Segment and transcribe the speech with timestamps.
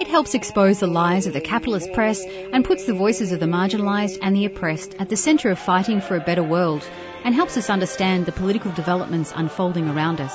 [0.00, 3.44] It helps expose the lies of the capitalist press and puts the voices of the
[3.44, 6.82] marginalised and the oppressed at the centre of fighting for a better world
[7.22, 10.34] and helps us understand the political developments unfolding around us.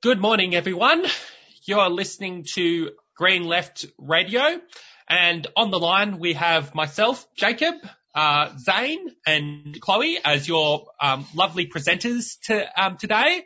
[0.00, 1.04] Good morning, everyone.
[1.64, 4.62] You're listening to Green Left Radio.
[5.06, 7.74] And on the line, we have myself, Jacob,
[8.14, 13.42] uh, Zane and Chloe as your um, lovely presenters to, um, today.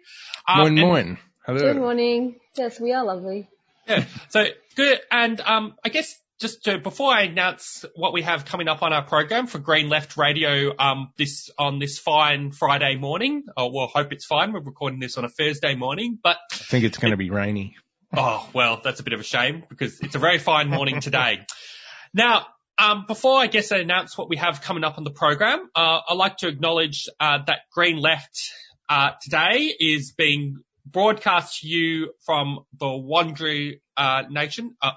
[0.46, 1.18] Um, moin, moin.
[1.46, 1.58] Hello.
[1.58, 2.36] Good morning.
[2.56, 3.48] Yes, we are lovely.
[3.86, 4.04] Yeah.
[4.28, 4.44] So
[4.76, 5.00] good.
[5.10, 8.92] And um, I guess just to, before I announce what we have coming up on
[8.92, 13.44] our program for Green Left Radio, um, this on this fine Friday morning.
[13.56, 14.52] Oh, well, hope it's fine.
[14.52, 17.76] We're recording this on a Thursday morning, but I think it's going to be rainy.
[18.16, 21.46] Oh well, that's a bit of a shame because it's a very fine morning today.
[22.14, 22.46] now,
[22.78, 26.00] um, before I guess I announce what we have coming up on the program, uh,
[26.08, 28.52] I'd like to acknowledge uh, that Green Left
[28.88, 34.92] uh, today is being broadcast to you from the Wurundjeri uh, Nation, uh,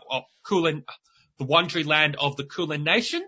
[0.45, 0.83] Kulin,
[1.39, 3.23] the Wurundjeri land of the Kulin Nation.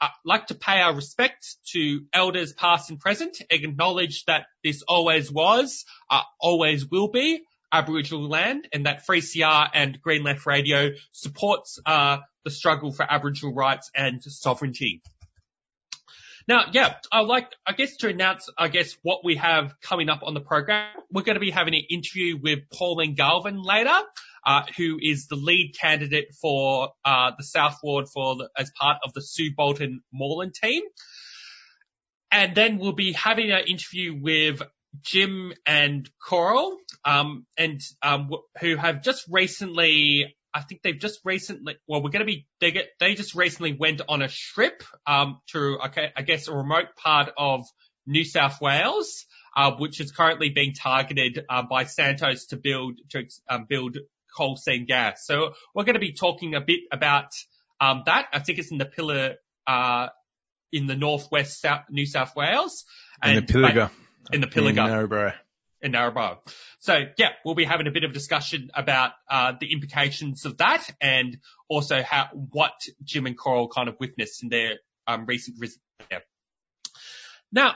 [0.00, 5.30] I'd like to pay our respect to elders past and present, acknowledge that this always
[5.30, 11.78] was, uh, always will be Aboriginal land and that 3CR and Green Left Radio supports
[11.86, 15.02] uh, the struggle for Aboriginal rights and sovereignty.
[16.48, 20.22] Now, yeah, I like, I guess to announce, I guess what we have coming up
[20.24, 20.88] on the program.
[21.10, 23.96] We're going to be having an interview with Pauline Galvin later,
[24.44, 28.98] uh, who is the lead candidate for uh, the South Ward for the, as part
[29.04, 30.82] of the Sue Bolton Moreland team.
[32.32, 34.62] And then we'll be having an interview with
[35.02, 38.30] Jim and Coral, um, and um,
[38.60, 42.72] who have just recently, I think they've just recently, well, we're going to be, they
[42.72, 46.96] get, they just recently went on a trip um, to, okay, I guess, a remote
[46.96, 47.64] part of
[48.06, 53.26] New South Wales, uh, which is currently being targeted uh, by Santos to build to
[53.48, 53.96] um, build
[54.36, 55.24] coal seam gas.
[55.24, 57.32] So we're going to be talking a bit about
[57.80, 58.26] um, that.
[58.32, 59.34] I think it's in the Pilliga.
[59.66, 60.08] Uh,
[60.72, 62.84] in the northwest South, New South Wales.
[63.24, 63.90] In and, the Pilliga
[64.32, 64.68] in the Pilliga.
[64.68, 65.34] In Narrabri.
[65.82, 66.38] In Narrabri.
[66.80, 70.88] So yeah, we'll be having a bit of discussion about uh, the implications of that
[71.00, 71.38] and
[71.68, 72.72] also how what
[73.02, 76.22] Jim and Coral kind of witnessed in their um, recent visit there.
[77.52, 77.74] Now,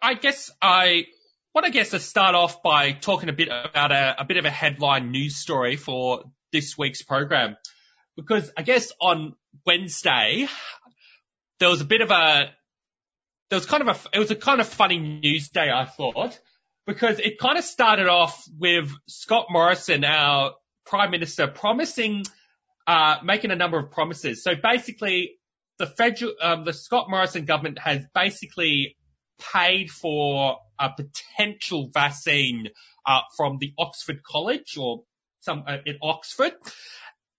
[0.00, 1.06] I guess I
[1.54, 4.44] want to guess to start off by talking a bit about a, a bit of
[4.44, 7.56] a headline news story for this week's program,
[8.16, 9.34] because I guess on
[9.66, 10.46] Wednesday
[11.58, 12.50] there was a bit of a
[13.50, 16.38] there was kind of a, it was a kind of funny news day, I thought,
[16.86, 20.54] because it kind of started off with Scott Morrison, our
[20.84, 22.24] Prime Minister, promising,
[22.86, 24.42] uh, making a number of promises.
[24.42, 25.38] So basically,
[25.78, 28.96] the federal, um, the Scott Morrison government has basically
[29.52, 32.68] paid for a potential vaccine,
[33.06, 35.04] uh, from the Oxford College or
[35.40, 36.52] some, uh, in Oxford.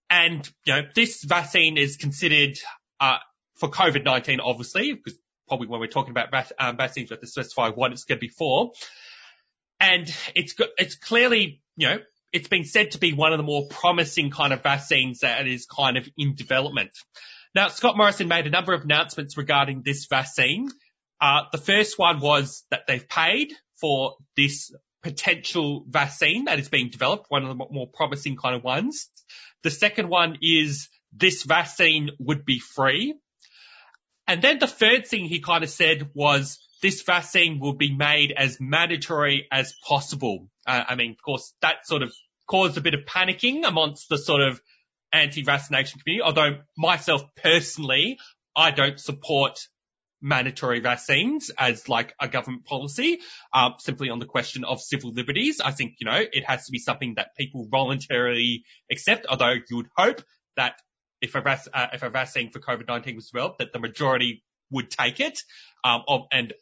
[0.08, 2.58] And, you know, this vaccine is considered,
[2.98, 3.18] uh,
[3.56, 5.18] for COVID-19, obviously, because
[5.50, 6.28] probably when we're talking about
[6.60, 8.70] um, vaccines, we have to specify what it's going to be for.
[9.80, 10.06] And
[10.36, 11.98] it's it's clearly, you know,
[12.32, 15.66] it's been said to be one of the more promising kind of vaccines that is
[15.66, 16.90] kind of in development.
[17.52, 20.68] Now, Scott Morrison made a number of announcements regarding this vaccine.
[21.20, 24.72] Uh, the first one was that they've paid for this
[25.02, 29.08] potential vaccine that is being developed, one of the more promising kind of ones.
[29.64, 33.14] The second one is this vaccine would be free.
[34.30, 38.30] And then the third thing he kind of said was this vaccine will be made
[38.30, 40.48] as mandatory as possible.
[40.64, 42.12] Uh, I mean, of course, that sort of
[42.46, 44.60] caused a bit of panicking amongst the sort of
[45.12, 46.22] anti-vaccination community.
[46.22, 48.20] Although myself personally,
[48.54, 49.58] I don't support
[50.22, 53.18] mandatory vaccines as like a government policy,
[53.52, 55.60] um, simply on the question of civil liberties.
[55.60, 58.62] I think, you know, it has to be something that people voluntarily
[58.92, 60.22] accept, although you would hope
[60.56, 60.76] that
[61.20, 64.90] if a, vac- uh, if a vaccine for COVID-19 was developed, that the majority would
[64.90, 65.40] take it,
[65.84, 66.52] um, of, and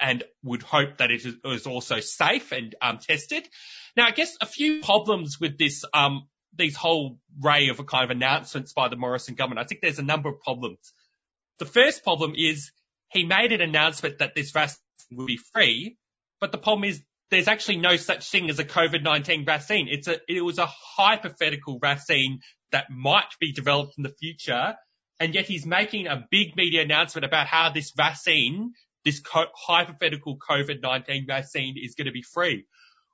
[0.00, 3.48] and would hope that it is, also safe and um, tested.
[3.96, 8.04] Now, I guess a few problems with this, um, these whole array of a kind
[8.04, 9.60] of announcements by the Morrison government.
[9.60, 10.92] I think there's a number of problems.
[11.58, 12.72] The first problem is
[13.10, 14.78] he made an announcement that this vaccine
[15.12, 15.96] will be free,
[16.40, 19.88] but the problem is there's actually no such thing as a COVID-19 vaccine.
[19.90, 22.40] It's a, it was a hypothetical vaccine
[22.72, 24.74] that might be developed in the future.
[25.18, 28.72] And yet he's making a big media announcement about how this vaccine,
[29.04, 32.66] this co- hypothetical COVID-19 vaccine is going to be free,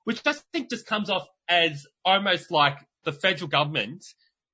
[0.04, 4.04] which I think just comes off as almost like the federal government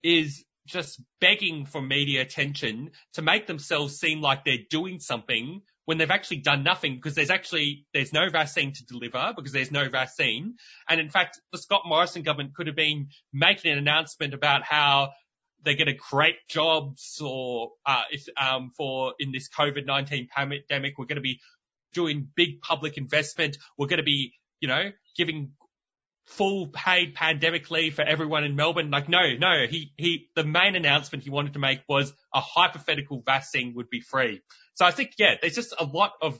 [0.02, 5.96] is just begging for media attention to make themselves seem like they're doing something when
[5.96, 9.88] they've actually done nothing because there's actually, there's no vaccine to deliver because there's no
[9.88, 10.56] vaccine.
[10.88, 15.12] And in fact, the Scott Morrison government could have been making an announcement about how
[15.64, 21.06] they're going to create jobs or, uh, if, um, for in this COVID-19 pandemic, we're
[21.06, 21.40] going to be
[21.94, 23.56] doing big public investment.
[23.78, 25.52] We're going to be, you know, giving
[26.28, 28.90] full paid pandemic leave for everyone in Melbourne.
[28.90, 33.22] Like, no, no, he, he, the main announcement he wanted to make was a hypothetical
[33.25, 34.42] vaccine would be free.
[34.75, 36.38] So I think, yeah, there's just a lot of,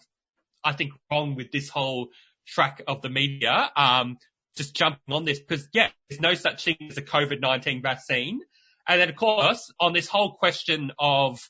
[0.63, 2.09] I think, wrong with this whole
[2.47, 4.19] track of the media, um,
[4.57, 8.41] just jumping on this because, yeah, there's no such thing as a COVID-19 vaccine.
[8.87, 11.41] And then, of course, on this whole question of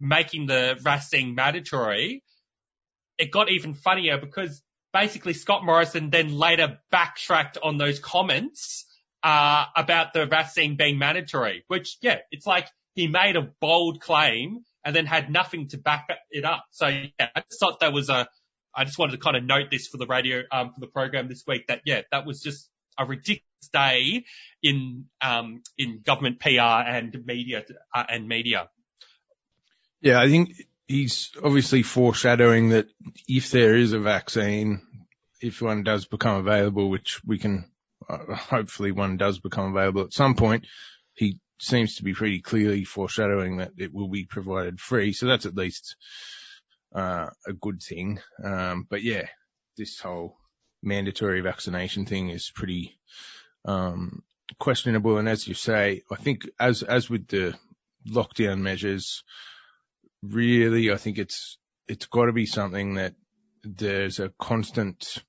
[0.00, 2.22] making the vaccine mandatory,
[3.18, 4.62] it got even funnier because
[4.92, 8.86] basically Scott Morrison then later backtracked on those comments
[9.22, 14.64] uh, about the vaccine being mandatory, which yeah, it's like he made a bold claim
[14.84, 16.64] and then had nothing to back it up.
[16.70, 18.28] So yeah, I just thought that was a,
[18.74, 21.28] I just wanted to kind of note this for the radio, um, for the program
[21.28, 22.68] this week that yeah, that was just
[22.98, 23.42] a ridiculous
[23.72, 24.24] day
[24.62, 28.68] in, um, in government PR and media, uh, and media.
[30.00, 30.50] Yeah, I think
[30.86, 32.88] he's obviously foreshadowing that
[33.28, 34.82] if there is a vaccine,
[35.40, 37.70] if one does become available, which we can,
[38.08, 40.66] uh, hopefully one does become available at some point,
[41.14, 45.12] he seems to be pretty clearly foreshadowing that it will be provided free.
[45.12, 45.96] So that's at least,
[46.94, 48.20] uh, a good thing.
[48.42, 49.26] Um, but yeah,
[49.76, 50.36] this whole
[50.82, 52.98] mandatory vaccination thing is pretty,
[53.64, 54.22] um,
[54.58, 55.18] questionable.
[55.18, 57.54] And as you say, I think as, as with the
[58.08, 59.22] lockdown measures,
[60.22, 61.58] really, I think it's,
[61.88, 63.14] it's got to be something that
[63.64, 65.22] there's a constant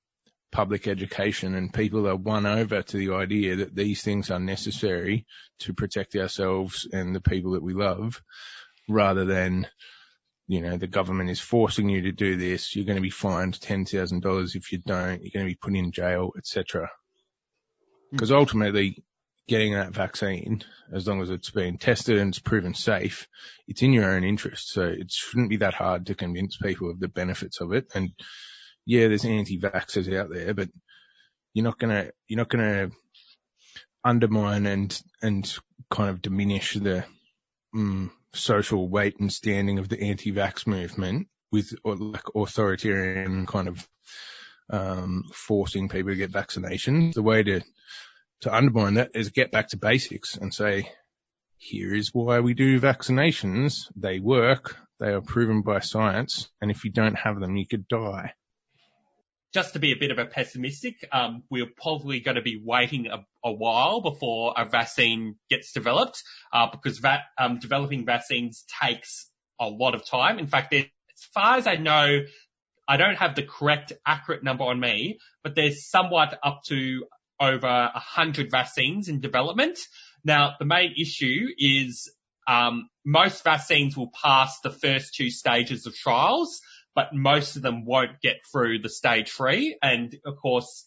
[0.54, 5.26] public education and people are won over to the idea that these things are necessary
[5.58, 8.22] to protect ourselves and the people that we love
[8.88, 9.66] rather than,
[10.46, 12.76] you know, the government is forcing you to do this.
[12.76, 15.22] You're going to be fined $10,000 if you don't.
[15.22, 16.88] You're going to be put in jail, etc.
[18.12, 18.36] Because hmm.
[18.36, 19.02] ultimately,
[19.46, 20.62] getting that vaccine,
[20.92, 23.28] as long as it's been tested and it's proven safe,
[23.68, 24.72] it's in your own interest.
[24.72, 27.86] So it shouldn't be that hard to convince people of the benefits of it.
[27.94, 28.12] And
[28.86, 30.68] yeah, there's anti-vaxxers out there, but
[31.52, 32.90] you're not gonna, you're not gonna
[34.02, 35.58] undermine and, and
[35.90, 37.04] kind of diminish the,
[37.74, 43.88] mm, social weight and standing of the anti-vax movement with like authoritarian kind of,
[44.70, 47.12] um, forcing people to get vaccinations.
[47.12, 47.60] The way to,
[48.44, 50.88] to undermine that is get back to basics and say,
[51.56, 53.90] here is why we do vaccinations.
[53.96, 54.76] They work.
[55.00, 56.50] They are proven by science.
[56.60, 58.34] And if you don't have them, you could die.
[59.54, 63.06] Just to be a bit of a pessimistic, um, we're probably going to be waiting
[63.06, 69.30] a, a, while before a vaccine gets developed, uh, because va- um, developing vaccines takes
[69.60, 70.38] a lot of time.
[70.38, 70.84] In fact, as
[71.32, 72.20] far as I know,
[72.86, 77.04] I don't have the correct accurate number on me, but there's somewhat up to
[77.40, 79.78] over a hundred vaccines in development.
[80.24, 82.10] Now, the main issue is
[82.46, 86.60] um, most vaccines will pass the first two stages of trials,
[86.94, 89.76] but most of them won't get through the stage three.
[89.82, 90.86] And of course,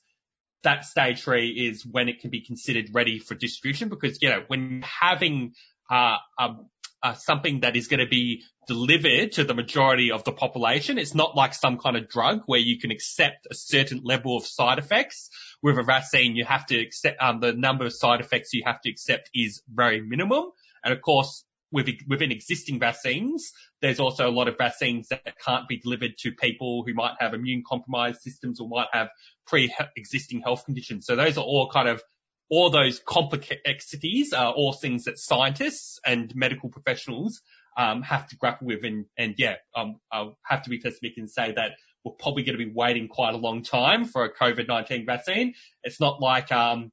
[0.64, 4.44] that stage three is when it can be considered ready for distribution because, you know,
[4.48, 5.54] when having
[5.90, 6.70] uh, um,
[7.04, 10.98] uh, something that is going to be delivered to the majority of the population.
[10.98, 14.46] It's not like some kind of drug where you can accept a certain level of
[14.46, 15.30] side effects.
[15.64, 18.82] With a vaccine, you have to accept, um, the number of side effects you have
[18.82, 20.52] to accept is very minimum.
[20.84, 25.68] And of course, with, within existing vaccines, there's also a lot of vaccines that can't
[25.68, 29.10] be delivered to people who might have immune compromised systems or might have
[29.48, 31.06] pre-existing health conditions.
[31.06, 32.02] So those are all kind of
[32.50, 37.42] all those complexities are all things that scientists and medical professionals
[37.78, 38.84] um, have to grapple with.
[38.84, 41.72] And, and yeah, um, I'll have to be pessimistic and say that
[42.08, 45.56] we're probably going to be waiting quite a long time for a COVID-19 vaccine.
[45.84, 46.92] It's not like um,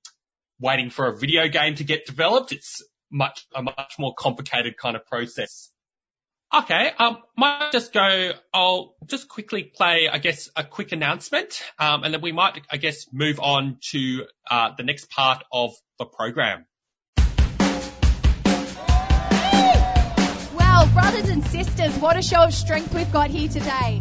[0.61, 2.53] waiting for a video game to get developed.
[2.53, 5.71] It's much a much more complicated kind of process.
[6.53, 12.05] Okay, um, might just go, I'll just quickly play, I guess, a quick announcement, um,
[12.05, 16.05] and then we might, I guess, move on to, uh, the next part of the
[16.05, 16.67] program.
[20.55, 24.01] Well, brothers and sisters, what a show of strength we've got here today.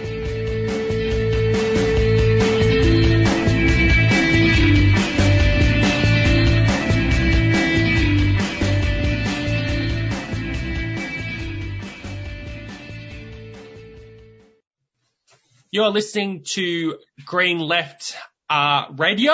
[15.73, 18.17] You're listening to Green Left
[18.49, 19.31] uh, Radio,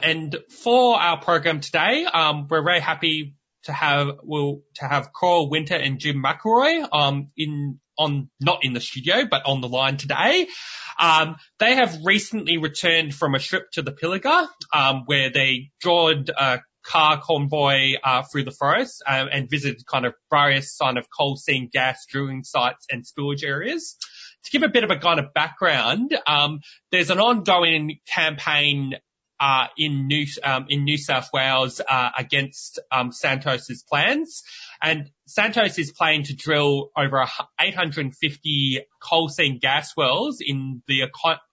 [0.00, 5.50] and for our program today, um, we're very happy to have will to have Coral
[5.50, 9.96] Wynter and Jim McIlroy um, in on not in the studio but on the line
[9.96, 10.46] today.
[11.00, 16.30] Um, they have recently returned from a trip to the Pilliga, um, where they joined
[16.30, 21.08] a car convoy uh, through the forest uh, and visited kind of various kind of
[21.10, 23.96] coal seam gas drilling sites and spillage areas
[24.44, 26.60] to give a bit of a kind of background, um,
[26.90, 28.94] there's an ongoing campaign
[29.40, 34.42] uh, in New um, in New South Wales uh, against um, Santos's plans,
[34.80, 37.24] and Santos is planning to drill over
[37.60, 41.02] 850 coal seam gas wells in the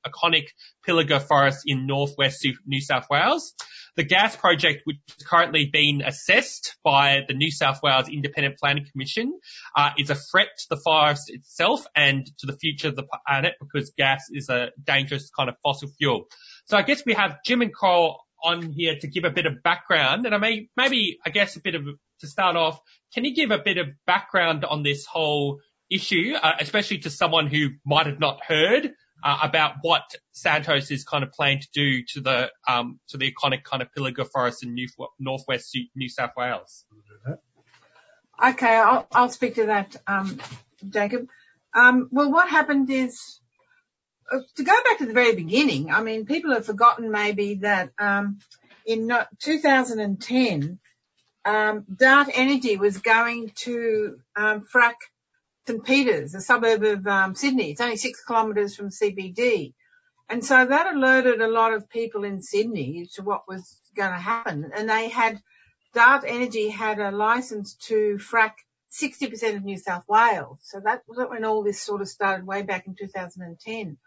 [0.05, 0.45] iconic
[0.87, 3.53] Pilliga Forest in northwest New South Wales.
[3.97, 8.85] The gas project, which is currently being assessed by the New South Wales Independent Planning
[8.89, 9.37] Commission,
[9.75, 13.55] uh, is a threat to the forest itself and to the future of the planet
[13.59, 16.25] because gas is a dangerous kind of fossil fuel.
[16.65, 19.61] So I guess we have Jim and Coral on here to give a bit of
[19.63, 21.83] background, and I may maybe I guess a bit of
[22.21, 22.79] to start off.
[23.13, 25.59] Can you give a bit of background on this whole
[25.91, 31.03] issue, uh, especially to someone who might have not heard uh, about what Santos is
[31.03, 34.63] kind of planning to do to the um, to the iconic kind of Pilliga Forest
[34.63, 34.87] in New,
[35.19, 36.85] northwest New South Wales.
[38.43, 40.39] Okay, I'll, I'll speak to that, um,
[40.89, 41.27] Jacob.
[41.75, 43.39] Um, well, what happened is
[44.31, 45.91] uh, to go back to the very beginning.
[45.91, 48.39] I mean, people have forgotten maybe that um,
[48.85, 50.79] in 2010,
[51.45, 54.95] um, Dart Energy was going to um, frack
[55.71, 57.71] St Peters, a suburb of um, Sydney.
[57.71, 59.73] It's only six kilometres from CBD.
[60.27, 64.19] And so that alerted a lot of people in Sydney to what was going to
[64.19, 64.71] happen.
[64.75, 65.41] And they had,
[65.93, 68.51] Dart Energy had a license to frack
[68.91, 70.59] 60% of New South Wales.
[70.63, 73.97] So that was when all this sort of started way back in 2010.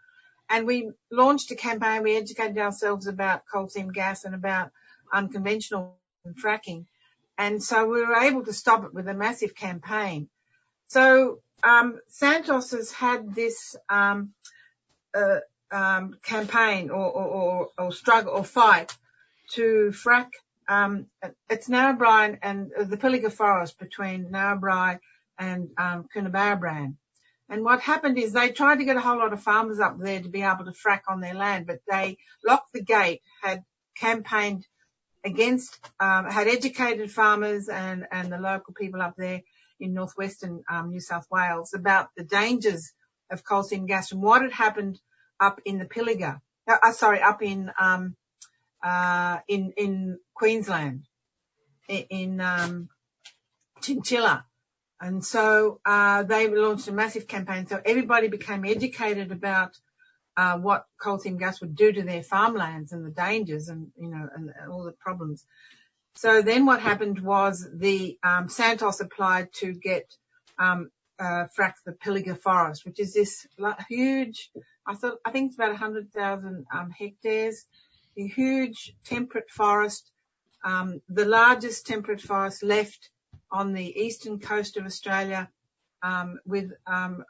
[0.47, 2.03] And we launched a campaign.
[2.03, 4.69] We educated ourselves about coal seam gas and about
[5.11, 5.97] unconventional
[6.39, 6.85] fracking.
[7.39, 10.29] And so we were able to stop it with a massive campaign.
[10.87, 14.33] So um, Santos has had this um,
[15.15, 15.39] uh,
[15.71, 18.95] um, campaign or, or, or, struggle or fight
[19.53, 20.29] to frack.
[20.67, 21.07] Um,
[21.49, 24.99] it's Narrabri and uh, the Pilliga Forest between Narrabri
[25.37, 26.95] and um, Coonabarabran.
[27.49, 30.21] And what happened is they tried to get a whole lot of farmers up there
[30.21, 33.63] to be able to frack on their land, but they locked the gate, had
[33.95, 34.65] campaigned
[35.23, 39.41] against, um, had educated farmers and, and the local people up there
[39.79, 42.91] in northwestern um, New South Wales about the dangers
[43.29, 44.99] of coal seam gas and what had happened
[45.39, 46.41] up in the Pilliga.
[46.67, 48.15] Uh, uh, sorry, up in um,
[48.83, 51.03] uh, in in Queensland,
[51.87, 52.89] in, um,
[53.81, 54.45] Chinchilla.
[54.99, 57.67] And so uh, they launched a massive campaign.
[57.67, 59.77] So everybody became educated about
[60.37, 64.09] uh, what coal seam gas would do to their farmlands and the dangers and you
[64.09, 65.45] know and all the problems.
[66.15, 70.05] So then what happened was the um, Santos applied to get
[70.57, 73.45] um, uh, frack the Pilliga Forest, which is this
[73.89, 74.49] huge.
[74.87, 77.65] I thought I think it's about 100,000 um, hectares.
[78.17, 80.09] A huge temperate forest,
[80.63, 83.09] um, the largest temperate forest left
[83.51, 85.49] on the eastern coast of Australia,
[86.01, 87.25] um, with um,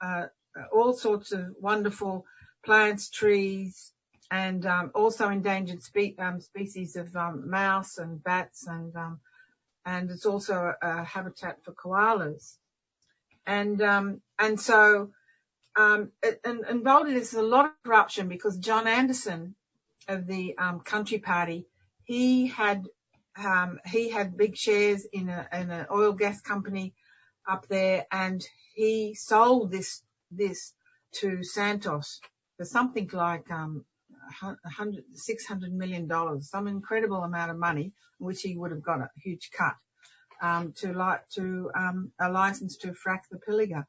[0.00, 0.26] uh,
[0.72, 2.24] all sorts of wonderful
[2.64, 3.92] plants, trees,
[4.30, 9.20] and um, also endangered spe- um, species of um, mouse and bats, and um,
[9.84, 12.56] and it's also a, a, habitat for koalas.
[13.46, 15.10] And um, and so
[15.76, 19.54] um, it, and involved in this is a lot of corruption because John Anderson
[20.08, 21.66] of the Country Party,
[22.04, 22.86] he had
[23.86, 26.94] he had big shares in a in an oil gas company
[27.48, 28.44] up there and
[28.74, 30.72] he sold this, this
[31.12, 32.20] to Santos
[32.56, 33.89] for something like, um, 100,
[35.14, 39.50] 600 million dollars, some incredible amount of money, which he would have got a huge
[39.56, 39.76] cut,
[40.42, 43.86] um, to like, to, um, a license to frack the Pilliga.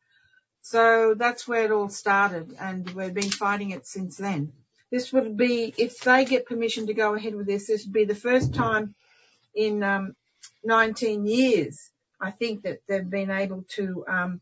[0.62, 4.54] So that's where it all started and we've been fighting it since then.
[4.92, 8.06] This would be, if they get permission to go ahead with this, this would be
[8.06, 8.94] the first time
[9.56, 10.16] in, um,
[10.64, 14.42] 19 years, I think that they've been able to, um,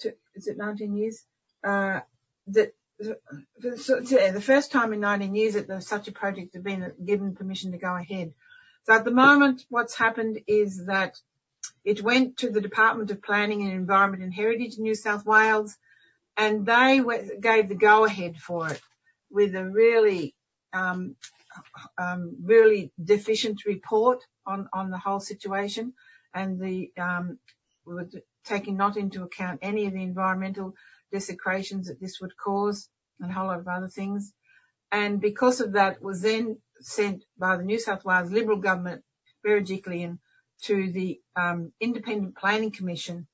[0.00, 1.24] to, is it 19 years?
[1.64, 2.00] Uh,
[2.48, 7.72] that, the first time in 19 years that such a project has been given permission
[7.72, 8.32] to go ahead.
[8.84, 11.18] So at the moment, what's happened is that
[11.84, 15.76] it went to the Department of Planning and Environment and Heritage in New South Wales
[16.36, 17.00] and they
[17.40, 18.80] gave the go ahead for it
[19.30, 20.34] with a really,
[20.72, 21.16] um,
[21.98, 25.92] um, really deficient report on, on the whole situation
[26.34, 27.38] and the, um,
[28.44, 30.74] taking not into account any of the environmental
[31.12, 32.88] desecrations that this would cause
[33.20, 34.32] and a whole lot of other things.
[34.90, 39.02] And because of that was then sent by the New South Wales Liberal government,
[39.46, 40.18] Berejiklian,
[40.62, 43.26] to the um, Independent Planning Commission,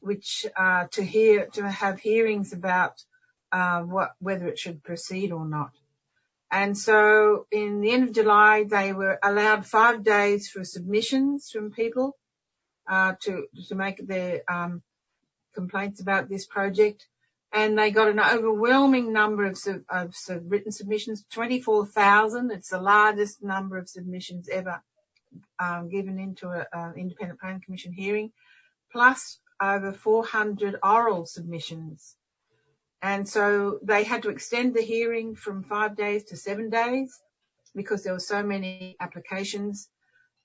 [0.00, 2.94] which uh, to hear to have hearings about
[3.50, 5.72] uh, what whether it should proceed or not.
[6.50, 11.72] And so in the end of July, they were allowed five days for submissions from
[11.72, 12.16] people,
[12.86, 14.82] uh, to, to make their, um,
[15.54, 17.06] complaints about this project.
[17.52, 22.50] And they got an overwhelming number of, sub, of sub, written submissions, 24,000.
[22.50, 24.82] It's the largest number of submissions ever,
[25.58, 28.32] um, given into an independent planning commission hearing,
[28.90, 32.16] plus over 400 oral submissions.
[33.02, 37.20] And so they had to extend the hearing from five days to seven days
[37.74, 39.88] because there were so many applications.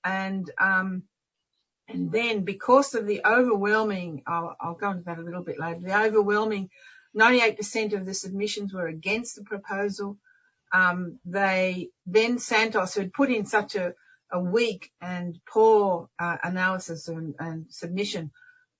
[0.04, 1.04] And, um,
[1.88, 5.80] and then because of the overwhelming, I'll, I'll go into that a little bit later,
[5.80, 6.70] the overwhelming
[7.16, 10.18] 98% of the submissions were against the proposal.
[10.72, 13.94] Um, they, then Santos, who had put in such a,
[14.36, 18.30] weak and poor uh, analysis and, submission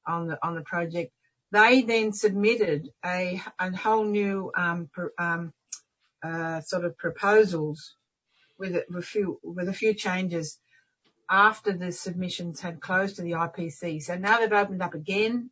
[0.07, 1.11] on the, on the project,
[1.51, 3.41] they then submitted a,
[3.75, 5.55] whole new um, um,
[6.23, 7.95] uh, sort of proposals
[8.59, 10.59] with a, few, with a few changes
[11.31, 14.03] after the submissions had closed to the IPC.
[14.03, 15.51] So now they've opened up again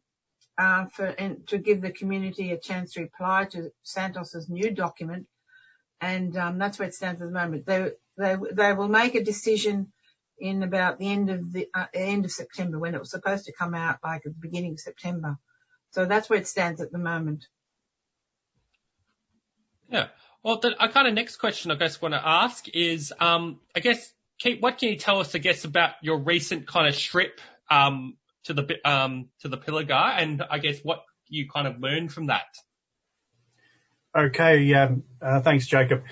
[0.58, 5.26] to give the community a chance to reply to Santos's new document,
[6.00, 7.66] and um, that's where it stands at the moment.
[7.66, 9.92] They they they will make a decision
[10.38, 13.52] in about the end of the uh, end of September when it was supposed to
[13.52, 15.38] come out, like at the beginning of September.
[15.90, 17.46] So that's where it stands at the moment.
[19.88, 20.08] Yeah.
[20.42, 24.12] Well, the kind of next question I guess want to ask is, um, I guess,
[24.38, 27.40] Kate, what can you tell us, I guess, about your recent kind of trip
[27.70, 32.12] um, to the um, to the Pilliga, and I guess what you kind of learned
[32.12, 32.46] from that?
[34.16, 34.72] Okay.
[34.74, 36.04] Um, uh, thanks, Jacob.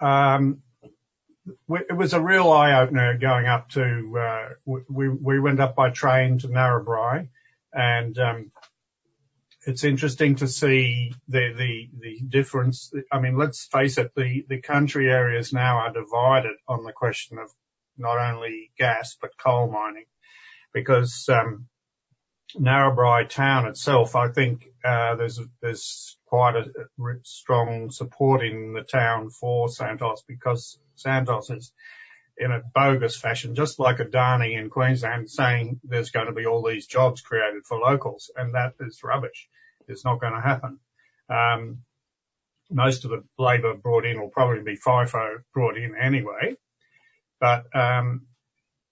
[0.00, 0.62] Um,
[1.68, 4.18] it was a real eye opener going up to.
[4.18, 4.48] Uh,
[4.88, 7.28] we we went up by train to Narrabri,
[7.72, 8.52] and um,
[9.66, 12.92] it's interesting to see the, the, the difference.
[13.10, 17.38] I mean, let's face it, the, the country areas now are divided on the question
[17.38, 17.48] of
[17.96, 20.06] not only gas, but coal mining
[20.72, 21.66] because, um,
[22.54, 26.66] Narrabri town itself, I think, uh, there's, there's quite a
[27.22, 31.72] strong support in the town for Santos because Santos is
[32.36, 36.46] in a bogus fashion, just like a Adani in Queensland saying there's going to be
[36.46, 39.48] all these jobs created for locals, and that is rubbish.
[39.88, 40.78] It's not going to happen.
[41.28, 41.78] Um,
[42.70, 46.56] most of the labour brought in will probably be FIFO brought in anyway.
[47.40, 48.26] But um,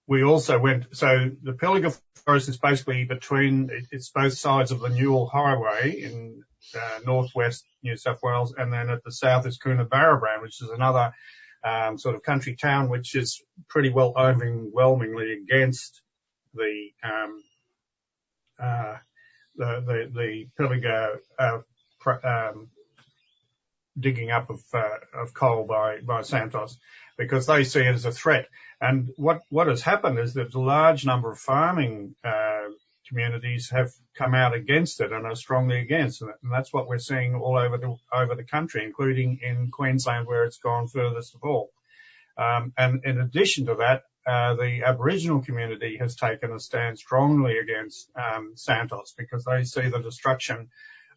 [0.07, 4.89] we also went, so the Pilliga Forest is basically between, it's both sides of the
[4.89, 6.43] Newell Highway in
[6.75, 11.13] uh, northwest New South Wales, and then at the south is Coonabarabran, which is another
[11.63, 16.01] um, sort of country town, which is pretty well overwhelmingly against
[16.53, 17.43] the um,
[18.59, 18.97] uh,
[19.55, 21.59] the the, the Pilliga uh,
[22.23, 22.69] um,
[23.99, 26.77] digging up of uh, of coal by by Santos
[27.21, 28.47] because they see it as a threat.
[28.79, 32.69] And what what has happened is that a large number of farming uh,
[33.07, 36.29] communities have come out against it and are strongly against it.
[36.41, 40.45] And that's what we're seeing all over the, over the country, including in Queensland where
[40.45, 41.69] it's gone furthest of all.
[42.37, 47.57] Um, and in addition to that, uh, the Aboriginal community has taken a stand strongly
[47.59, 50.69] against um, Santos because they see the destruction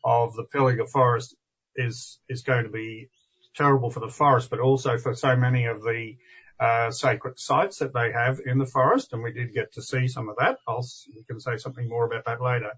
[0.03, 1.35] of the Pilliga forest
[1.77, 3.09] is is going to be
[3.55, 6.17] terrible for the forest, but also for so many of the
[6.59, 10.09] uh, sacred sites that they have in the forest, and we did get to see
[10.09, 10.59] some of that.
[10.69, 12.73] I'll we can say something more about that later.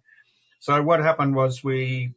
[0.60, 2.14] So what happened was we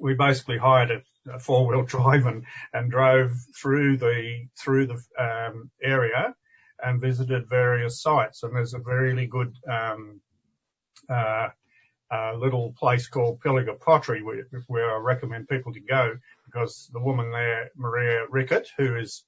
[0.00, 5.70] we basically hired a, four wheel drive and and drove through the through the um,
[5.82, 6.34] area
[6.82, 8.42] and visited various sites.
[8.42, 10.20] And there's a really good um,
[11.08, 11.48] uh,
[12.10, 16.18] uh, little place called Pilliga Pottery where, where I recommend people to go
[16.50, 19.24] because the woman there, Maria Rickett, who is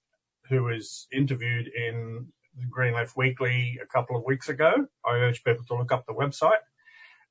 [0.48, 2.26] who was interviewed in
[2.58, 4.86] the Green Left Weekly a couple of weeks ago.
[5.04, 6.60] I urge people to look up the website.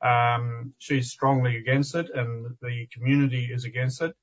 [0.01, 4.15] Um, she's strongly against it and the community is against it.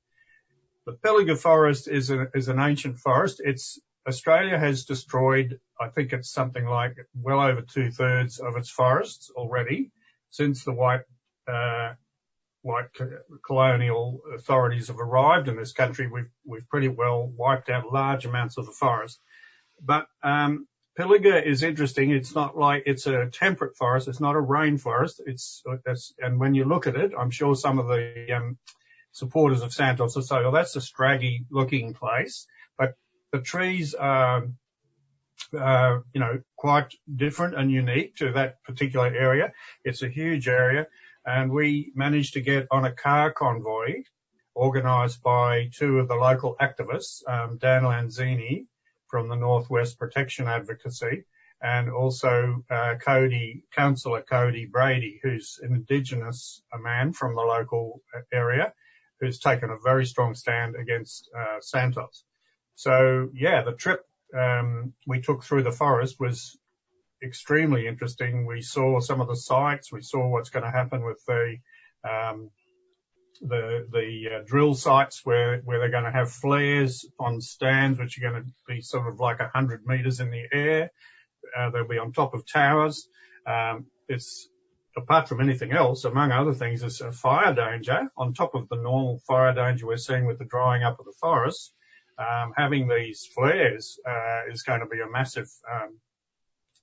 [0.85, 3.41] The Pilliga Forest is, a, is an ancient forest.
[3.43, 8.69] It's Australia has destroyed, I think it's something like well over two thirds of its
[8.69, 9.91] forests already
[10.29, 11.01] since the white,
[11.47, 11.93] uh,
[12.61, 12.87] white
[13.45, 16.07] colonial authorities have arrived in this country.
[16.07, 19.19] We've, we've pretty well wiped out large amounts of the forest.
[19.81, 20.67] But, um,
[20.97, 22.09] Pilliga is interesting.
[22.09, 24.07] It's not like it's a temperate forest.
[24.07, 25.21] It's not a rainforest.
[25.27, 28.57] It's, it's and when you look at it, I'm sure some of the um,
[29.11, 32.47] supporters of Santos will say, "Well, that's a scraggy looking place,"
[32.79, 32.95] but
[33.31, 34.47] the trees are,
[35.55, 39.53] uh, you know, quite different and unique to that particular area.
[39.83, 40.87] It's a huge area,
[41.27, 44.03] and we managed to get on a car convoy
[44.55, 48.65] organised by two of the local activists, um, Dan Lanzini
[49.07, 51.25] from the Northwest Protection Advocacy,
[51.61, 58.73] and also uh, Cody, Councillor Cody Brady, who's an Indigenous man from the local area,
[59.19, 62.23] who's taken a very strong stand against uh, Santos.
[62.75, 64.05] So yeah, the trip
[64.37, 66.57] um, we took through the forest was
[67.23, 68.45] extremely interesting.
[68.45, 69.91] We saw some of the sites.
[69.91, 71.57] We saw what's going to happen with the
[72.03, 72.51] um,
[73.41, 78.17] the the uh, drill sites where where they're going to have flares on stands, which
[78.17, 80.91] are going to be sort of like a hundred meters in the air.
[81.57, 83.07] Uh, they'll be on top of towers.
[83.45, 84.49] Um, it's
[84.97, 88.75] apart from anything else, among other things, it's a fire danger on top of the
[88.75, 91.71] normal fire danger we're seeing with the drying up of the forests.
[92.17, 95.99] um, having these flares uh, is going to be a massive um,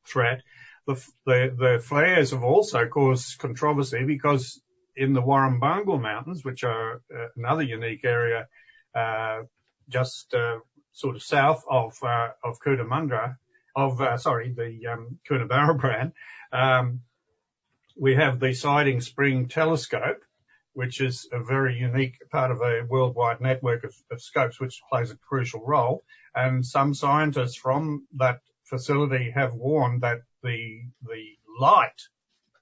[0.06, 0.42] threat.
[0.86, 4.60] The, the, the flares have also caused controversy because
[4.96, 8.48] in the Warrumbungle Mountains, which are uh, another unique area,
[8.94, 9.42] uh,
[9.88, 10.58] just uh,
[10.92, 13.36] sort of south of uh, of Cootamundra,
[13.74, 16.12] of uh, sorry, the um, Coonabarabran,
[16.52, 17.00] um,
[17.96, 20.22] we have the Siding Spring Telescope,
[20.72, 25.10] which is a very unique part of a worldwide network of, of scopes, which plays
[25.10, 26.02] a crucial role.
[26.34, 31.24] And some scientists from that facility have warned that the the
[31.61, 32.00] light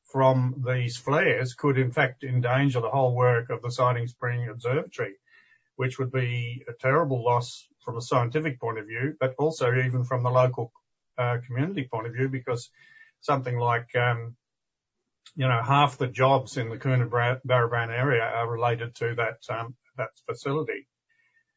[0.04, 5.14] from these flares could in fact endanger the whole work of the Siding Spring Observatory,
[5.76, 10.04] which would be a terrible loss from a scientific point of view, but also even
[10.04, 10.72] from the local
[11.16, 12.70] uh, community point of view, because
[13.20, 14.36] something like um,
[15.34, 20.10] you know, half the jobs in the Coonabarabran area are related to that, um, that
[20.26, 20.86] facility.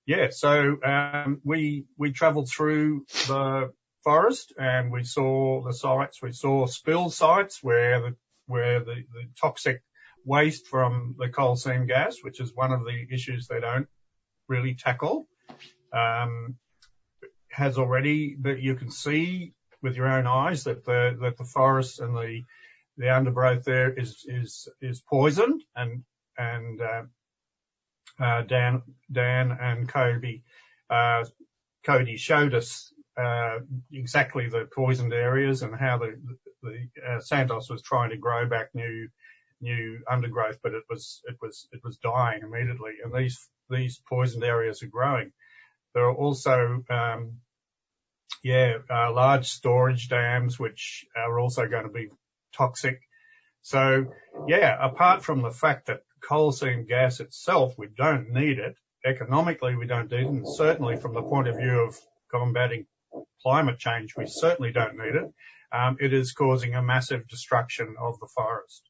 [0.05, 0.27] Yeah.
[0.31, 3.73] So, um, we, we traveled through the
[4.05, 6.21] forest and we saw the sites.
[6.21, 8.15] We saw spill sites where the,
[8.47, 9.81] where the, the toxic
[10.23, 13.87] waste from the coal seam gas, which is one of the issues they don't
[14.47, 15.27] really tackle,
[15.91, 16.55] um,
[17.49, 21.99] has already, but you can see with your own eyes that the, that the forest
[21.99, 22.43] and the,
[22.97, 26.03] the undergrowth there is is is poisoned, and
[26.37, 27.03] and uh,
[28.19, 30.43] uh, Dan Dan and Cody
[30.89, 31.25] uh,
[31.85, 32.93] Cody showed us
[33.91, 36.19] exactly the poisoned areas and how the
[36.61, 39.07] the uh, Santos was trying to grow back new
[39.61, 44.43] new undergrowth, but it was it was it was dying immediately, and these these poisoned
[44.43, 45.31] areas are growing.
[45.93, 47.37] There are also um,
[48.43, 52.09] yeah, uh, large storage dams which are also going to be
[52.55, 53.01] toxic.
[53.61, 54.05] So
[54.47, 58.75] yeah, apart from the fact that coal seam gas itself, we don't need it.
[59.03, 60.27] Economically, we don't need it.
[60.27, 61.97] And certainly from the point of view of
[62.31, 62.85] combating
[63.41, 65.33] climate change, we certainly don't need it.
[65.71, 68.89] Um, it is causing a massive destruction of the forest.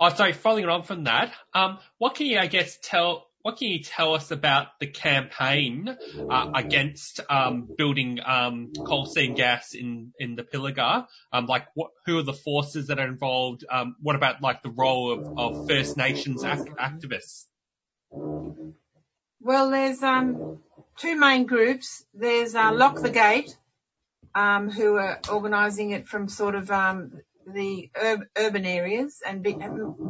[0.00, 3.68] Oh, sorry, following on from that, um, what can you, I guess, tell what can
[3.68, 5.94] you tell us about the campaign
[6.30, 11.06] uh, against um, building um, coal seam gas in in the Pilliga?
[11.30, 13.66] Um, like, what, who are the forces that are involved?
[13.70, 17.44] Um, what about like the role of, of First Nations act- activists?
[19.42, 20.58] Well, there's um,
[20.96, 22.04] two main groups.
[22.14, 23.56] There's uh, Lock the Gate,
[24.34, 26.70] um, who are organising it from sort of
[27.46, 29.58] the ur- urban areas and be-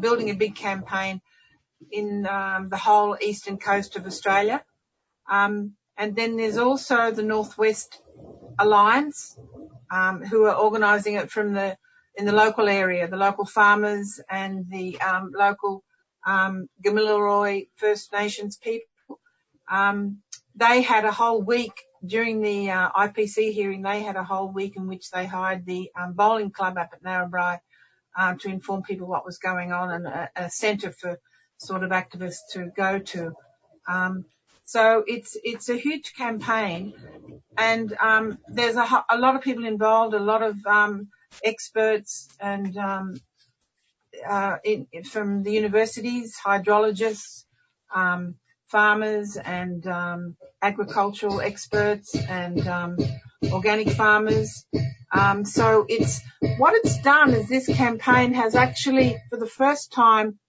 [0.01, 1.21] building a big campaign
[1.91, 4.63] in um, the whole eastern coast of Australia.
[5.29, 8.01] Um, and then there's also the Northwest
[8.59, 9.39] Alliance,
[9.91, 11.77] um, who are organising it from the
[12.17, 15.83] in the local area, the local farmers and the um, local
[16.25, 19.21] um, Gamilaroi First Nations people.
[19.69, 20.23] Um,
[20.55, 21.73] they had a whole week
[22.05, 23.83] during the uh, IPC hearing.
[23.83, 27.03] They had a whole week in which they hired the um, bowling club up at
[27.03, 27.59] Narrabri
[28.17, 31.19] uh, to inform people what was going on and a, a centre for
[31.59, 33.33] sort of activists to go to.
[33.89, 34.25] Um,
[34.67, 36.95] so it's it's a huge campaign,
[37.59, 41.09] and um, there's a, a, lot of people involved, a lot of um,
[41.43, 43.15] experts and um,
[44.27, 47.45] uh, in, from the universities, hydrologists,
[47.95, 48.37] um,
[48.75, 52.97] farmers, and um, agricultural experts, and um,
[53.53, 54.67] organic farmers.
[55.45, 56.21] so it's
[56.57, 60.41] what it's done is this campaign has actually, for the first time,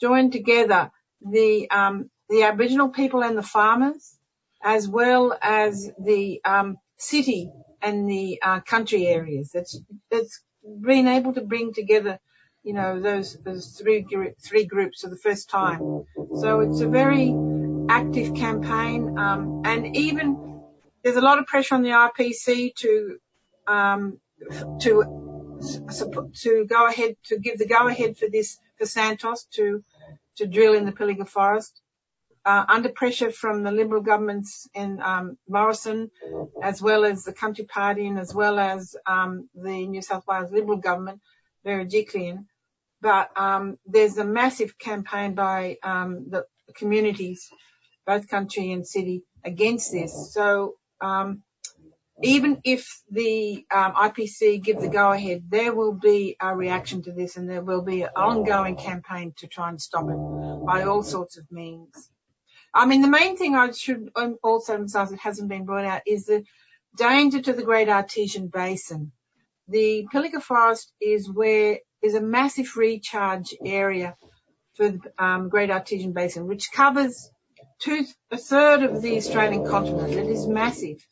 [0.00, 4.16] joined together the um, the Aboriginal people and the farmers,
[4.62, 7.50] as well as the um, city
[7.82, 9.50] and the uh, country areas.
[9.54, 9.80] It's
[10.12, 12.20] it's been able to bring together,
[12.62, 14.06] you know, those those three
[14.46, 16.04] three groups for the first time.
[16.40, 17.34] So it's a very
[17.98, 20.60] active campaign, um, and even
[21.02, 23.18] there's a lot of pressure on the IPC to
[23.66, 24.18] um,
[24.80, 25.04] to
[26.42, 29.84] to go ahead to give the go ahead for this for Santos to
[30.36, 31.80] to drill in the Pilliga forest
[32.44, 36.10] uh, under pressure from the Liberal governments in um, Morrison,
[36.62, 40.52] as well as the Country Party and as well as um, the New South Wales
[40.52, 41.20] Liberal government,
[41.64, 42.46] Berejiklian.
[43.00, 47.50] But um, there's a massive campaign by um, the communities,
[48.06, 50.32] both country and city, against this.
[50.32, 51.42] So um,
[52.22, 57.12] even if the um, IPC give the go ahead, there will be a reaction to
[57.12, 61.02] this and there will be an ongoing campaign to try and stop it by all
[61.02, 62.10] sorts of means.
[62.72, 64.10] I mean, the main thing I should
[64.42, 66.44] also emphasize that hasn't been brought out is the
[66.96, 69.12] danger to the Great Artesian Basin.
[69.68, 74.16] The Pilliga Forest is where is a massive recharge area
[74.74, 77.30] for the um, Great Artesian Basin, which covers
[78.30, 80.12] a third of the Australian continent.
[80.12, 81.06] It is massive.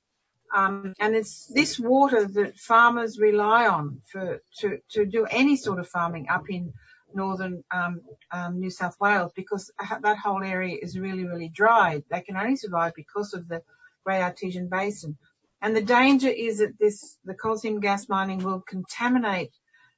[0.54, 5.78] Um, and it's this water that farmers rely on for to, to do any sort
[5.78, 6.74] of farming up in
[7.14, 9.70] northern um, um, New South Wales because
[10.02, 12.02] that whole area is really, really dry.
[12.10, 13.62] They can only survive because of the
[14.04, 15.16] Great Artesian Basin.
[15.60, 19.52] And the danger is that this, the coal seam gas mining will contaminate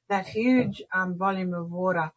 [0.09, 2.11] that huge um, volume of water.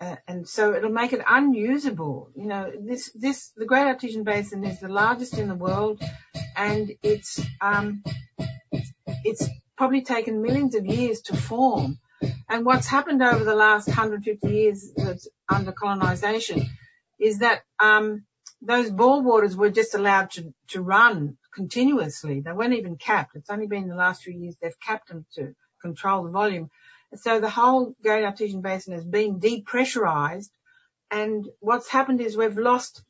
[0.00, 2.30] Uh, and so it'll make it unusable.
[2.36, 6.00] You know, this, this, the Great Artesian Basin is the largest in the world
[6.56, 8.04] and it's, um,
[9.24, 11.98] it's probably taken millions of years to form.
[12.48, 16.68] And what's happened over the last 150 years that's under colonisation
[17.18, 18.24] is that um,
[18.62, 22.40] those bore waters were just allowed to, to run continuously.
[22.40, 23.36] They weren't even capped.
[23.36, 26.70] It's only been the last few years they've capped them to control the volume.
[27.16, 30.50] So the whole Great Artesian Basin has been depressurized.
[31.10, 33.02] And what's happened is we've lost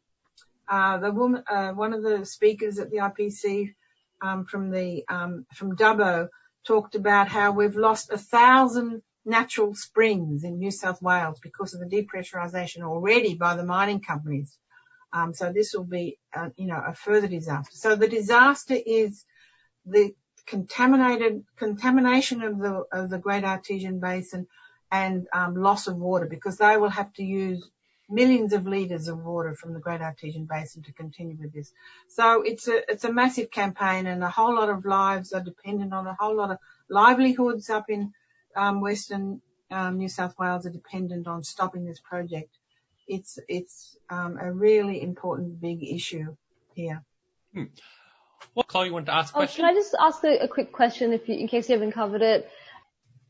[0.69, 3.75] uh, the woman, uh, one of the speakers at the IPC
[4.21, 6.29] um, from the um, from Dubbo
[6.67, 11.81] talked about how we've lost a thousand natural springs in New South Wales because of
[11.81, 14.57] the depressurisation already by the mining companies.
[15.13, 17.75] Um, so this will be, uh, you know, a further disaster.
[17.75, 19.25] So the disaster is
[19.87, 20.15] the
[20.49, 24.47] contamination of the of the Great Artesian Basin
[24.91, 27.69] and um, loss of water because they will have to use
[28.09, 31.73] millions of litres of water from the Great Artesian Basin to continue with this.
[32.09, 35.93] So it's a it's a massive campaign and a whole lot of lives are dependent
[35.93, 36.59] on a whole lot of
[36.89, 38.13] livelihoods up in
[38.57, 42.57] um, Western um, New South Wales are dependent on stopping this project.
[43.07, 46.37] It's it's um, a really important big issue
[46.75, 47.03] here.
[47.55, 47.65] Hmm.
[48.55, 49.47] Well, Chloe, you wanted to ask oh?
[49.47, 52.23] Can I just ask a, a quick question, if you, in case you haven't covered
[52.23, 52.51] it?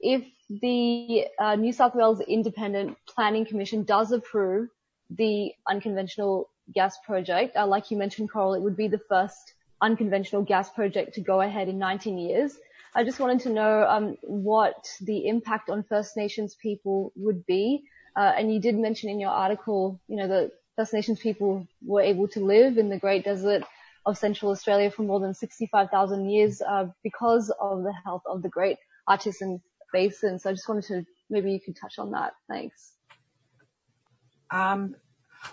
[0.00, 4.68] If the uh, New South Wales Independent Planning Commission does approve
[5.10, 10.42] the unconventional gas project, uh, like you mentioned, Coral, it would be the first unconventional
[10.42, 12.56] gas project to go ahead in 19 years.
[12.94, 17.84] I just wanted to know um, what the impact on First Nations people would be.
[18.16, 22.00] Uh, and you did mention in your article, you know, that First Nations people were
[22.00, 23.62] able to live in the Great Desert
[24.06, 28.48] of Central Australia for more than 65,000 years uh, because of the health of the
[28.48, 29.60] Great Artesian
[29.92, 30.38] Basin.
[30.38, 32.32] So I just wanted to maybe you could touch on that.
[32.48, 32.92] Thanks.
[34.50, 34.96] Um,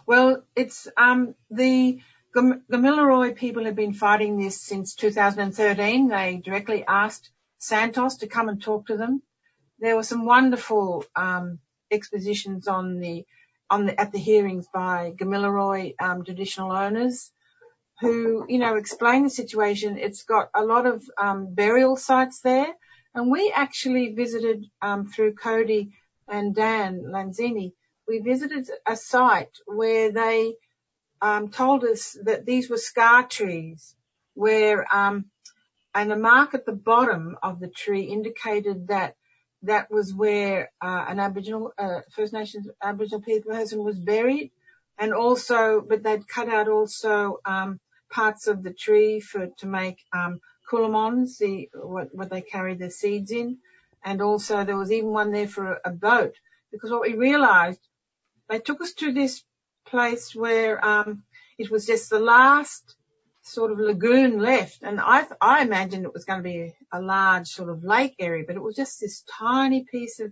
[0.05, 1.99] well, it's um, the
[2.35, 6.09] Gamilaroi people have been fighting this since 2013.
[6.09, 9.21] They directly asked Santos to come and talk to them.
[9.79, 11.59] There were some wonderful um,
[11.91, 13.25] expositions on the
[13.69, 17.31] on the at the hearings by Gamilaroi um, traditional owners,
[18.01, 19.97] who, you know, explained the situation.
[19.97, 22.67] It's got a lot of um, burial sites there.
[23.13, 25.91] And we actually visited um, through Cody
[26.27, 27.73] and Dan Lanzini,
[28.07, 30.55] we visited a site where they
[31.21, 33.95] um, told us that these were scar trees,
[34.33, 35.25] where um,
[35.93, 39.15] and the mark at the bottom of the tree indicated that
[39.63, 44.51] that was where uh, an Aboriginal uh, First Nations Aboriginal person was buried,
[44.97, 47.79] and also, but they'd cut out also um,
[48.09, 50.39] parts of the tree for to make um,
[50.69, 53.57] coolamons, the what, what they carry their seeds in,
[54.03, 56.35] and also there was even one there for a, a boat.
[56.71, 57.79] Because what we realised,
[58.49, 59.43] they took us to this
[59.87, 61.23] place where um,
[61.57, 62.95] it was just the last
[63.43, 67.47] sort of lagoon left, and I I imagined it was going to be a large
[67.47, 70.31] sort of lake area, but it was just this tiny piece of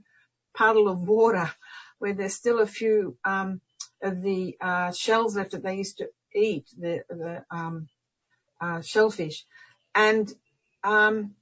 [0.54, 1.52] puddle of water
[2.00, 3.62] where there's still a few um,
[4.02, 7.88] of the uh, shells left that they used to eat, the the um,
[8.62, 9.46] uh, shellfish,
[9.96, 10.32] and
[10.84, 11.36] um,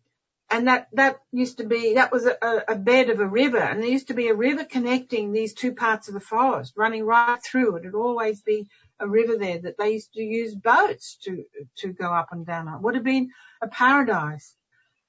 [0.50, 3.82] and that that used to be that was a, a bed of a river, and
[3.82, 7.42] there used to be a river connecting these two parts of the forest, running right
[7.44, 7.80] through it.
[7.82, 8.68] It'd always be
[9.00, 11.46] a river there that they used to use boats to
[11.78, 12.68] to go up and down.
[12.68, 14.56] It would have been a paradise.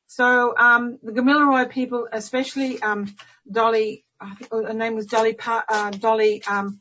[0.07, 3.15] So um, the Gamilaroi people, especially um,
[3.51, 6.43] Dolly, I think her name was Dolly, uh, Dolly.
[6.45, 6.81] Um,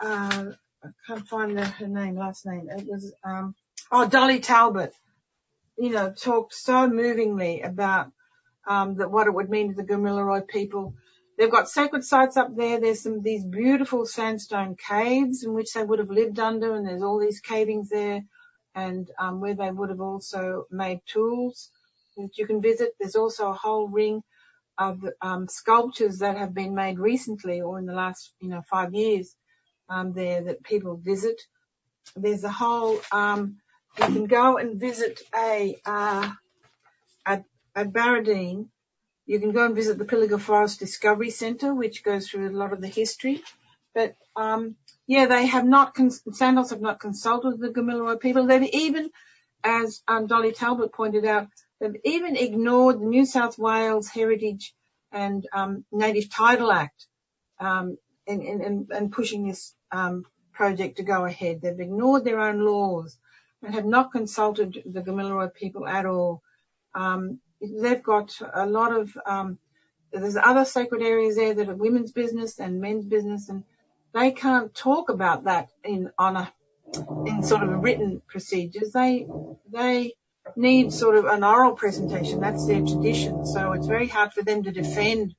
[0.00, 0.46] uh,
[0.84, 2.68] I can't find the, her name, last name.
[2.70, 3.54] It was um,
[3.92, 4.94] oh Dolly Talbot
[5.80, 8.12] you know, talked so movingly about
[8.66, 10.94] um, that what it would mean to the Gamilaroi people.
[11.38, 12.78] They've got sacred sites up there.
[12.78, 17.02] There's some these beautiful sandstone caves in which they would have lived under, and there's
[17.02, 18.22] all these cavings there,
[18.74, 21.70] and um, where they would have also made tools
[22.18, 22.94] that you can visit.
[23.00, 24.22] There's also a whole ring
[24.76, 28.92] of um, sculptures that have been made recently or in the last, you know, five
[28.92, 29.34] years
[29.90, 31.40] um, there that people visit.
[32.16, 33.58] There's a whole um,
[33.98, 36.30] you can go and visit a, uh,
[37.26, 38.68] at Baradine,
[39.26, 42.72] you can go and visit the Pilliga Forest Discovery Centre, which goes through a lot
[42.72, 43.42] of the history.
[43.94, 44.76] But, um,
[45.06, 48.46] yeah, they have not, cons- Santos have not consulted the Gamilaroi people.
[48.46, 49.10] They've even,
[49.62, 51.48] as um, Dolly Talbot pointed out,
[51.80, 54.74] they've even ignored the New South Wales Heritage
[55.12, 57.06] and um, Native Title Act
[57.58, 59.74] um, in pushing this
[60.52, 61.60] project to go ahead.
[61.62, 63.16] They've ignored their own laws
[63.62, 66.42] and have not consulted the Gamilaroi people at all.
[66.94, 69.58] Um, they've got a lot of, um,
[70.12, 73.64] there's other sacred areas there that are women's business and men's business and
[74.12, 76.52] they can't talk about that in, on a,
[77.26, 78.92] in sort of written procedures.
[78.92, 79.26] They,
[79.70, 80.14] they
[80.56, 82.40] need sort of an oral presentation.
[82.40, 83.46] That's their tradition.
[83.46, 85.34] So it's very hard for them to defend,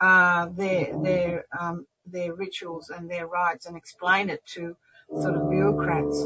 [0.00, 1.44] uh, their,
[2.06, 4.76] their, rituals and their rites and explain it to
[5.20, 6.24] sort of bureaucrats.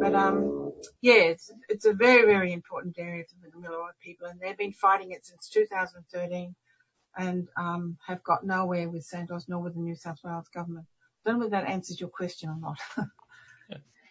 [0.00, 4.38] But um, yeah, it's it's a very very important area for the Gamilaroi people, and
[4.40, 6.54] they've been fighting it since 2013,
[7.16, 10.86] and um, have got nowhere with Santos nor with the New South Wales government.
[11.24, 12.78] I don't know if that answers your question or not.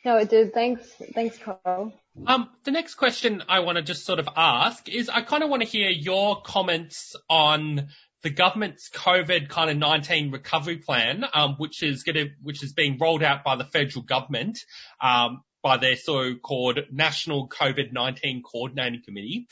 [0.06, 0.54] no, it did.
[0.54, 1.94] Thanks, thanks, Coral.
[2.26, 5.50] Um, the next question I want to just sort of ask is, I kind of
[5.50, 7.88] want to hear your comments on
[8.28, 12.74] the government's COVID kind of 19 recovery plan, um, which is going to, which is
[12.74, 14.60] being rolled out by the federal government,
[15.00, 19.48] um, by their so-called National COVID-19 Coordinating Committee.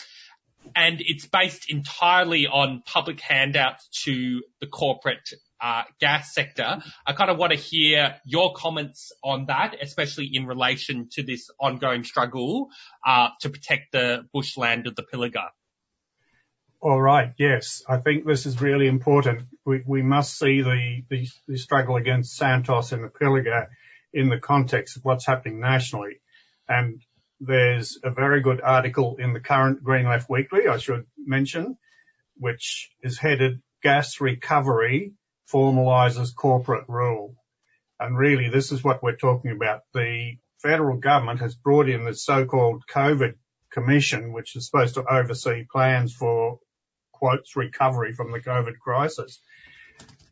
[0.76, 5.30] And it's based entirely on public handouts to the corporate
[5.62, 6.84] uh, gas sector.
[7.08, 11.50] I kind of want to hear your comments on that, especially in relation to this
[11.62, 12.72] ongoing struggle
[13.08, 15.46] uh, to protect the bushland of the Pilliga.
[16.82, 17.34] All right.
[17.38, 19.48] Yes, I think this is really important.
[19.66, 23.68] We, we must see the, the, the struggle against Santos and the Pilliga
[24.14, 26.22] in the context of what's happening nationally.
[26.68, 27.02] And
[27.40, 31.78] there's a very good article in the current Green Left Weekly, I should mention,
[32.38, 35.14] which is headed Gas Recovery
[35.52, 37.36] Formalises Corporate Rule.
[38.00, 39.82] And really, this is what we're talking about.
[39.94, 43.36] The federal government has brought in the so-called COVID
[43.72, 46.60] commission, which is supposed to oversee plans for
[47.20, 49.40] quotes recovery from the COVID crisis.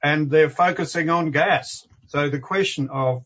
[0.01, 1.87] And they're focusing on gas.
[2.07, 3.23] So the question of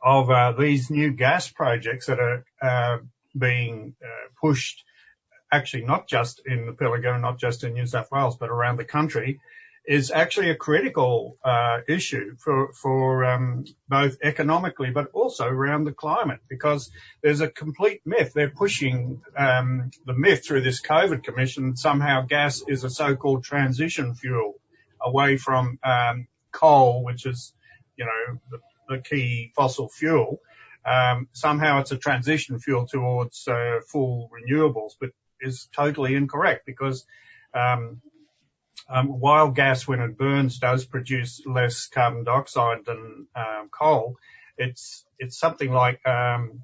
[0.00, 2.98] of uh, these new gas projects that are uh,
[3.36, 4.84] being uh, pushed,
[5.52, 8.84] actually not just in the Pilliga, not just in New South Wales, but around the
[8.84, 9.40] country,
[9.88, 15.92] is actually a critical uh, issue for for um, both economically, but also around the
[15.92, 16.90] climate, because
[17.22, 18.32] there's a complete myth.
[18.34, 24.14] They're pushing um, the myth through this COVID commission somehow gas is a so-called transition
[24.14, 24.60] fuel
[25.00, 27.54] away from um, coal, which is
[27.96, 28.58] you know the,
[28.90, 30.40] the key fossil fuel.
[30.84, 35.10] um, somehow it's a transition fuel towards uh, full renewables, but
[35.40, 37.06] is totally incorrect because
[37.54, 38.02] um,
[38.86, 44.16] while gas, when it burns, does produce less carbon dioxide than um, coal,
[44.56, 46.62] it's it's something like um,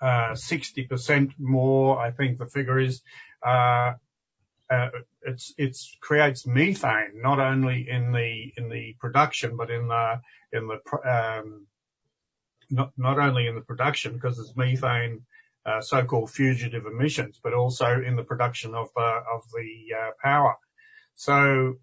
[0.00, 1.98] uh, 60% more.
[1.98, 3.02] I think the figure is.
[3.44, 3.94] Uh,
[4.70, 4.88] uh,
[5.22, 10.20] it's it's creates methane not only in the in the production but in the
[10.52, 11.66] in the um,
[12.70, 15.20] not not only in the production because it's methane
[15.66, 20.56] uh, so-called fugitive emissions but also in the production of of the uh, power
[21.16, 21.74] so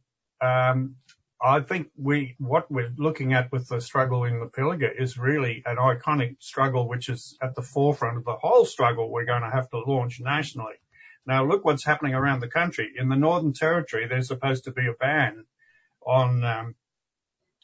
[0.42, 0.96] um,
[1.42, 5.64] I think we what we're looking at with the struggle in the Pilliga is really
[5.66, 9.50] an iconic struggle, which is at the forefront of the whole struggle we're going to
[9.50, 10.76] have to launch nationally.
[11.26, 12.94] Now look what's happening around the country.
[12.96, 15.46] In the Northern Territory, there's supposed to be a ban
[16.06, 16.76] on um,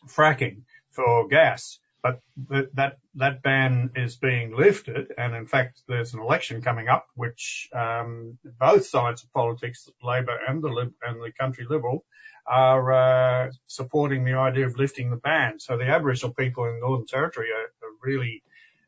[0.07, 0.61] fracking
[0.91, 6.21] for gas, but th- that that ban is being lifted, and in fact, there's an
[6.21, 11.31] election coming up, which um, both sides of politics, Labor and the Lib- and the
[11.39, 12.05] Country Liberal,
[12.45, 15.59] are uh, supporting the idea of lifting the ban.
[15.59, 18.43] So the Aboriginal people in Northern Territory are, are really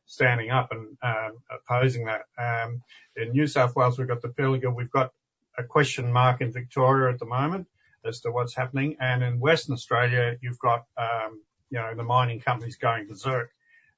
[0.05, 2.23] standing up and um, opposing that.
[2.37, 2.81] Um,
[3.15, 4.73] in New South Wales, we've got the Pilliga.
[4.73, 5.11] We've got
[5.57, 7.67] a question mark in Victoria at the moment
[8.05, 8.95] as to what's happening.
[8.99, 13.51] And in Western Australia, you've got, um, you know, the mining companies going berserk,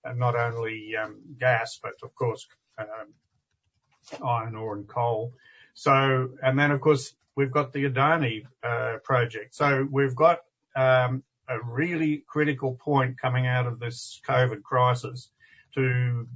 [0.03, 2.47] and not only um, gas, but of course,
[2.77, 3.13] um,
[4.23, 5.33] iron ore and coal.
[5.73, 9.55] So, and then of course, we've got the Adani uh, project.
[9.55, 10.39] So we've got
[10.75, 15.29] um, a really critical point coming out of this COVID crisis
[15.75, 16.27] to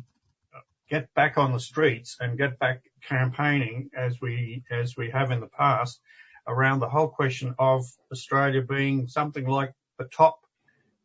[0.89, 5.39] get back on the streets and get back campaigning as we as we have in
[5.39, 5.99] the past
[6.47, 10.39] around the whole question of Australia being something like the top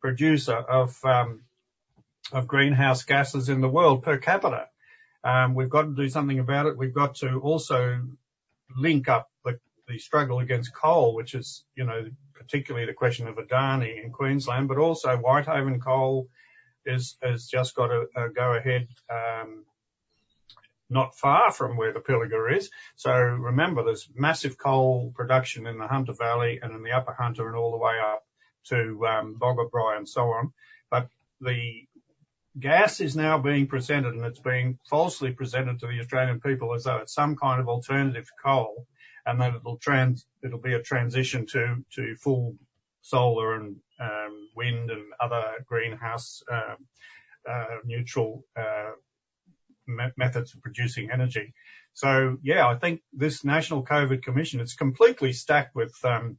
[0.01, 1.41] producer of um,
[2.31, 4.67] of greenhouse gases in the world per capita.
[5.23, 6.77] Um, we've got to do something about it.
[6.77, 8.01] We've got to also
[8.75, 13.35] link up the, the struggle against coal, which is, you know, particularly the question of
[13.35, 16.29] Adani in Queensland, but also Whitehaven coal
[16.85, 19.65] is, has just got a go ahead, um,
[20.89, 22.71] not far from where the Pilliga is.
[22.95, 27.47] So remember, there's massive coal production in the Hunter Valley and in the Upper Hunter
[27.47, 28.25] and all the way up
[28.69, 30.51] to um, Boggabri and so on.
[30.89, 31.07] But
[31.39, 31.87] the
[32.59, 36.83] gas is now being presented and it's being falsely presented to the Australian people as
[36.83, 38.85] though it's some kind of alternative to coal
[39.25, 42.55] and that it'll trans, it'll be a transition to, to full
[43.01, 46.75] solar and um, wind and other greenhouse uh,
[47.49, 48.91] uh, neutral uh,
[49.87, 51.53] me- methods of producing energy.
[51.93, 56.37] So yeah, I think this National COVID Commission, it's completely stacked with um,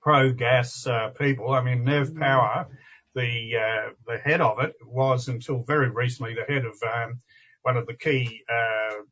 [0.00, 1.52] pro-gas uh, people.
[1.52, 2.66] I mean, Nev Power,
[3.14, 7.20] the uh, the head of it, was until very recently the head of um,
[7.62, 8.42] one of the key.
[8.48, 9.02] Uh,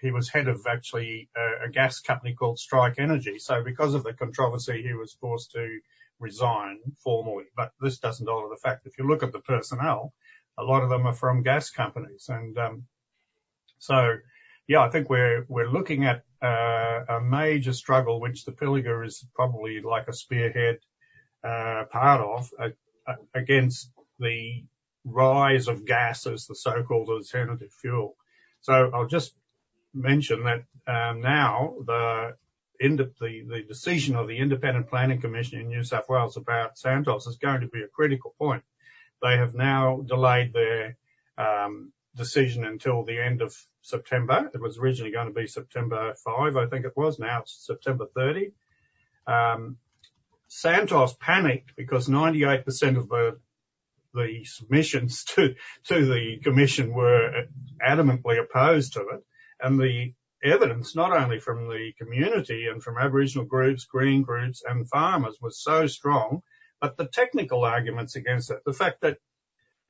[0.00, 3.38] he was head of actually a, a gas company called Strike Energy.
[3.38, 5.78] So because of the controversy, he was forced to
[6.18, 7.44] resign formally.
[7.56, 10.12] But this doesn't alter the fact if you look at the personnel,
[10.58, 12.84] a lot of them are from gas companies, and um,
[13.78, 14.16] so
[14.68, 19.24] yeah, I think we're we're looking at uh, a major struggle, which the Pilliga is
[19.34, 20.78] probably like a spearhead
[21.44, 22.50] uh, part of,
[23.34, 24.64] against the
[25.04, 28.16] rise of gas as the so-called alternative fuel.
[28.60, 29.34] So I'll just
[29.94, 32.36] mention that um, now the,
[32.78, 37.36] the the decision of the Independent Planning Commission in New South Wales about Santos is
[37.36, 38.64] going to be a critical point.
[39.22, 40.96] They have now delayed their
[41.38, 44.50] um, decision until the end of September.
[44.54, 47.18] It was originally going to be September 5, I think it was.
[47.18, 48.52] Now it's September 30.
[49.26, 49.76] Um,
[50.48, 53.38] Santos panicked because 98% of the
[54.14, 55.54] the submissions to
[55.84, 57.46] to the commission were
[57.80, 59.24] adamantly opposed to it,
[59.60, 60.12] and the
[60.44, 65.62] evidence, not only from the community and from Aboriginal groups, green groups, and farmers, was
[65.62, 66.42] so strong,
[66.80, 69.18] but the technical arguments against it, the fact that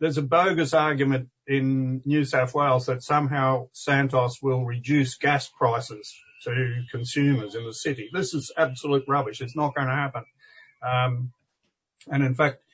[0.02, 6.12] there's a bogus argument in New South Wales that somehow Santos will reduce gas prices
[6.42, 8.10] to consumers in the city.
[8.12, 9.40] This is absolute rubbish.
[9.40, 10.24] It's not going to happen.
[10.82, 11.32] Um,
[12.10, 12.64] and in fact,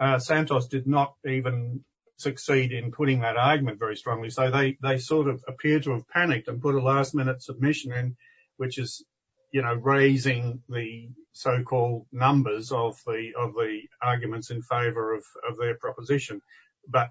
[0.00, 1.84] uh, Santos did not even
[2.16, 4.30] succeed in putting that argument very strongly.
[4.30, 7.92] So they, they sort of appear to have panicked and put a last minute submission
[7.92, 8.16] in,
[8.56, 9.04] which is,
[9.52, 15.58] you know, raising the so-called numbers of the, of the arguments in favour of, of
[15.58, 16.40] their proposition.
[16.86, 17.10] But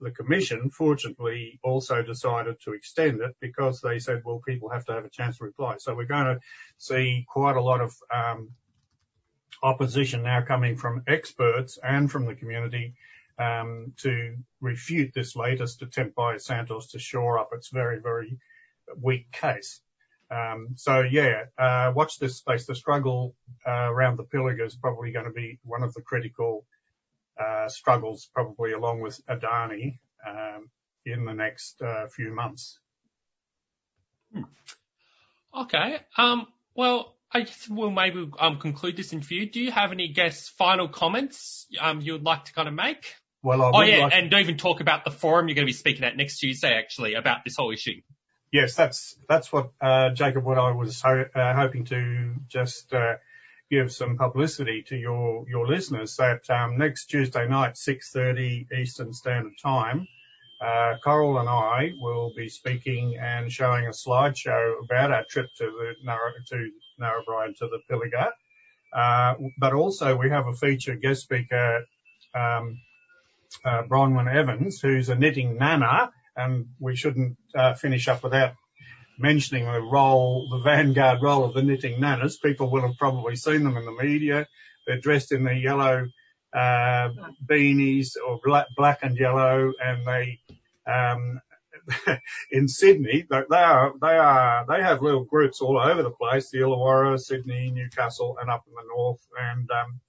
[0.00, 4.92] the commission fortunately also decided to extend it because they said, well, people have to
[4.92, 5.76] have a chance to reply.
[5.78, 6.40] So we're going to
[6.76, 8.50] see quite a lot of um,
[9.62, 12.94] opposition now coming from experts and from the community
[13.38, 18.38] um, to refute this latest attempt by Santos to shore up its very, very
[19.00, 19.80] weak case.
[20.30, 22.66] Um, so yeah, uh, watch this space.
[22.66, 23.34] The struggle
[23.66, 26.66] uh, around the Pilliga is probably going to be one of the critical
[27.68, 30.70] struggles, probably along with Adani, um,
[31.04, 32.78] in the next uh, few months.
[34.32, 34.42] Hmm.
[35.54, 35.98] Okay.
[36.18, 39.48] Um, well, I guess we'll maybe um, conclude this interview.
[39.48, 43.14] Do you have any guest final comments um, you would like to kind of make?
[43.42, 45.72] Well, I oh yeah, and don't even talk about the forum you're going to be
[45.72, 48.00] speaking at next Tuesday, actually, about this whole issue.
[48.52, 53.16] Yes, that's that's what uh, Jacob, what I was uh, hoping to just uh,
[53.70, 59.54] give some publicity to your your listeners that um, next Tuesday night, 6:30 Eastern Standard
[59.62, 60.06] Time,
[60.60, 65.64] uh, Coral and I will be speaking and showing a slideshow about our trip to
[65.64, 65.94] the
[66.48, 68.30] to Narrabri to the Pilliga.
[68.92, 71.84] Uh, but also we have a featured guest speaker,
[72.34, 72.80] um,
[73.64, 78.54] uh, Bronwyn Evans, who's a knitting nana, and we shouldn't uh, finish up without
[79.18, 82.40] mentioning the role, the vanguard role of the knitting nanas.
[82.40, 84.46] People will have probably seen them in the media.
[84.86, 86.08] They're dressed in the yellow
[86.52, 87.10] uh,
[87.44, 90.40] beanies or black, black and yellow, and they
[90.86, 91.40] um,
[92.50, 96.58] in Sydney, they are they are they have little groups all over the place: the
[96.58, 100.00] Illawarra, Sydney, Newcastle, and up in the north, and um,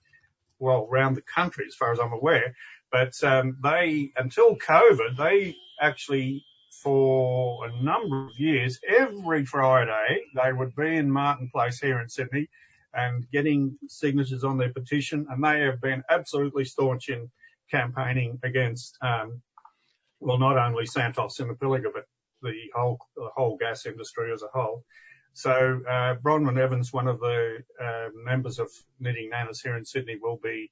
[0.59, 2.55] well, around the country as far as I'm aware.
[2.91, 6.45] But um, they, until COVID, they actually
[6.83, 12.09] for a number of years, every Friday, they would be in Martin Place here in
[12.09, 12.49] Sydney
[12.93, 15.27] and getting signatures on their petition.
[15.29, 17.29] And they have been absolutely staunch in
[17.69, 19.41] campaigning against, um,
[20.19, 22.05] well, not only Santos in the Pilliga, but
[22.41, 24.83] the whole, the whole gas industry as a whole.
[25.33, 30.17] So, uh, Bronwyn Evans, one of the uh, members of Knitting Nanas here in Sydney,
[30.19, 30.71] will be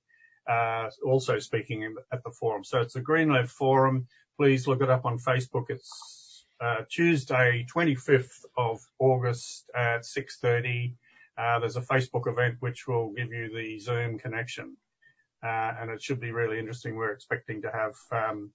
[0.49, 2.63] uh, also speaking in, at the forum.
[2.63, 4.07] So it's the Green Left Forum.
[4.37, 5.69] Please look it up on Facebook.
[5.69, 10.93] It's uh, Tuesday, 25th of August at 6:30.
[11.37, 14.75] Uh, there's a Facebook event which will give you the Zoom connection,
[15.41, 16.95] uh, and it should be really interesting.
[16.95, 18.51] We're expecting to have um,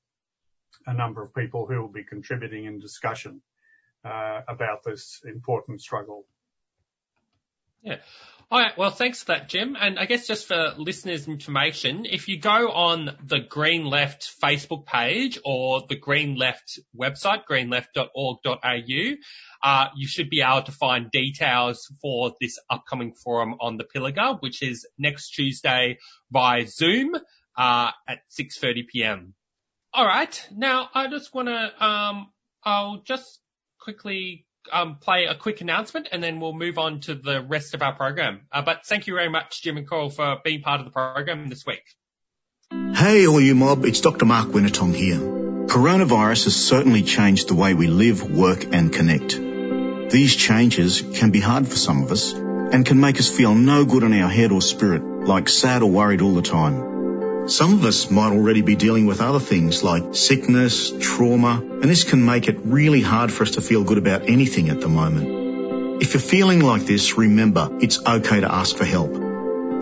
[0.86, 3.40] a number of people who will be contributing in discussion
[4.04, 6.26] uh, about this important struggle.
[7.82, 7.96] Yeah.
[8.52, 8.76] All right.
[8.76, 9.76] Well, thanks for that, Jim.
[9.80, 14.86] And I guess just for listeners' information, if you go on the Green Left Facebook
[14.86, 19.14] page or the Green Left website, greenleft.org.au,
[19.62, 24.40] uh, you should be able to find details for this upcoming forum on the Pilliga,
[24.40, 27.14] which is next Tuesday by Zoom
[27.56, 29.34] uh, at 6:30 p.m.
[29.92, 30.48] All right.
[30.50, 32.32] Now I just want to um,
[32.64, 33.38] I'll just
[33.78, 37.82] quickly um, play a quick announcement and then we'll move on to the rest of
[37.82, 38.42] our program.
[38.52, 41.48] Uh, but thank you very much, Jim and Coral, for being part of the program
[41.48, 41.82] this week.
[42.94, 44.26] Hey, all you mob, it's Dr.
[44.26, 45.18] Mark Wenitong here.
[45.18, 49.38] Coronavirus has certainly changed the way we live, work and connect.
[50.10, 53.84] These changes can be hard for some of us and can make us feel no
[53.84, 56.90] good in our head or spirit, like sad or worried all the time.
[57.50, 62.04] Some of us might already be dealing with other things like sickness, trauma, and this
[62.04, 66.00] can make it really hard for us to feel good about anything at the moment.
[66.00, 69.12] If you're feeling like this, remember, it's okay to ask for help.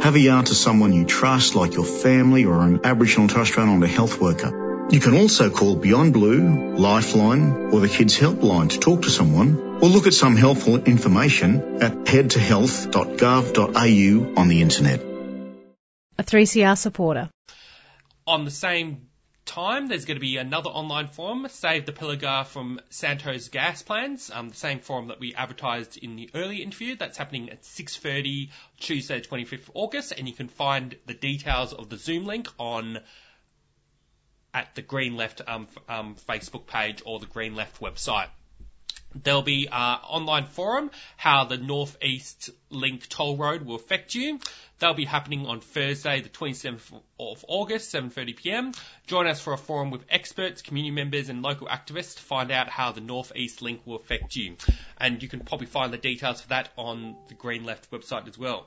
[0.03, 3.49] Have a yarn to someone you trust, like your family or an Aboriginal and Torres
[3.49, 4.89] Strait Islander health worker.
[4.91, 9.81] You can also call Beyond Blue, Lifeline, or the Kids Helpline to talk to someone,
[9.83, 15.08] or look at some helpful information at headtohealth.gov.au on the internet.
[16.19, 17.31] A 3CR supporter.
[18.27, 19.09] On the same
[19.49, 24.31] time, there's going to be another online forum, Save the Pilliga from Santos Gas Plants,
[24.31, 26.97] um, the same forum that we advertised in the earlier interview.
[26.97, 31.97] That's happening at 6.30 Tuesday, 25th August, and you can find the details of the
[31.97, 32.99] Zoom link on
[34.53, 38.29] at the Green Left um, um, Facebook page or the Green Left website.
[39.15, 44.39] There'll be uh, online forum how the Northeast Link toll road will affect you.
[44.79, 48.73] That'll be happening on Thursday, the 27th of August, 7:30 p.m.
[49.07, 52.69] Join us for a forum with experts, community members, and local activists to find out
[52.69, 54.57] how the North East Link will affect you.
[54.97, 58.39] And you can probably find the details for that on the Green Left website as
[58.39, 58.67] well.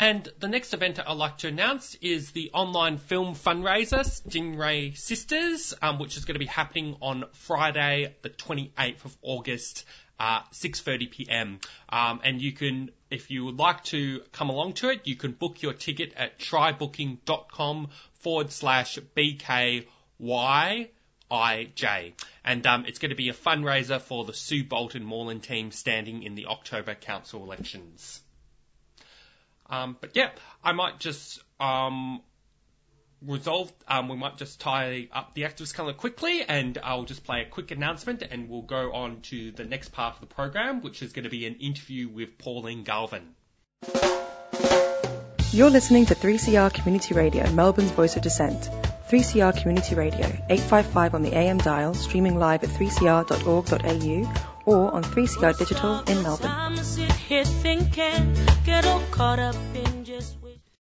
[0.00, 5.74] And the next event I'd like to announce is the online film fundraiser, Stingray Sisters,
[5.82, 9.84] um, which is going to be happening on Friday, the 28th of August,
[10.18, 11.60] uh, 6:30 p.m.
[11.90, 15.32] Um, and you can, if you would like to come along to it, you can
[15.32, 17.88] book your ticket at trybooking.com
[18.20, 19.86] forward slash bkyij.
[22.44, 26.22] And um, it's going to be a fundraiser for the Sue Bolton Moreland team standing
[26.22, 28.20] in the October council elections.
[29.68, 30.30] Um, but yeah,
[30.64, 32.22] I might just um,
[33.24, 37.42] resolved, um, we might just tie up the activist calendar quickly, and I'll just play
[37.42, 41.02] a quick announcement, and we'll go on to the next part of the program, which
[41.02, 43.34] is going to be an interview with Pauline Galvin.
[45.52, 48.70] You're listening to 3CR Community Radio, Melbourne's voice of dissent.
[49.10, 55.58] 3CR Community Radio, 855 on the AM dial, streaming live at 3cr.org.au or on 3CR
[55.58, 56.78] Digital in Melbourne.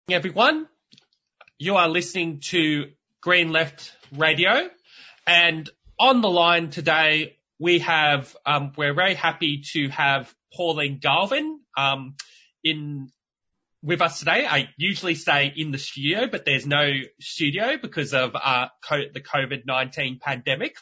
[0.10, 0.68] Everyone,
[1.62, 2.86] you are listening to
[3.20, 4.70] Green Left Radio,
[5.28, 11.60] and on the line today we have um, we're very happy to have Pauline Galvin
[11.78, 12.16] um,
[12.64, 13.12] in
[13.84, 14.48] with us today.
[14.48, 20.22] I usually stay in the studio, but there's no studio because of uh, the COVID-19
[20.22, 20.76] pandemic.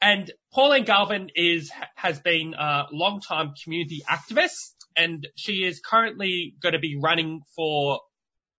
[0.00, 6.72] And Pauline Galvin is has been a long-time community activist, and she is currently going
[6.72, 8.00] to be running for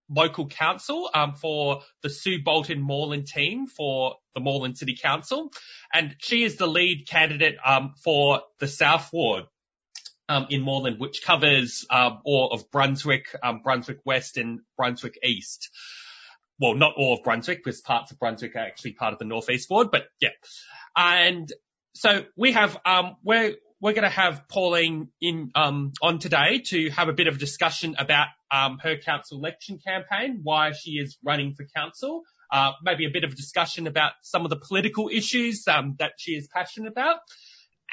[0.10, 5.52] local council um, for the Sue Bolton Moreland team for the Moreland City Council,
[5.94, 9.46] and she is the lead candidate um, for the South Ward
[10.28, 15.70] um, in Moreland, which covers um, all of Brunswick, um, Brunswick West, and Brunswick East.
[16.60, 19.70] Well, not all of Brunswick, because parts of Brunswick are actually part of the Northeast
[19.70, 20.30] Ward, but yeah.
[20.96, 21.52] And
[21.94, 26.90] so we have, um, we're, we're going to have Pauline in um, on today to
[26.90, 31.18] have a bit of a discussion about um, her council election campaign, why she is
[31.24, 35.10] running for council, uh, maybe a bit of a discussion about some of the political
[35.10, 37.18] issues um, that she is passionate about,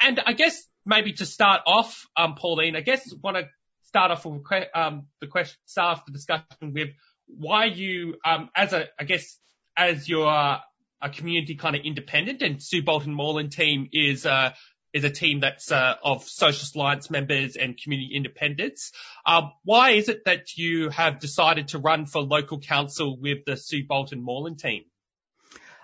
[0.01, 3.47] and I guess maybe to start off, um, Pauline, I guess want to
[3.83, 4.41] start off with
[4.73, 6.89] um, the question, start off the discussion with
[7.27, 9.37] why you, um, as a, I guess,
[9.75, 14.51] as you're a community kind of independent, and Sue Bolton Moreland team is uh,
[14.93, 18.91] is a team that's uh, of Socialist Alliance members and community independents.
[19.25, 23.57] Um, why is it that you have decided to run for local council with the
[23.57, 24.85] Sue Bolton Moreland team?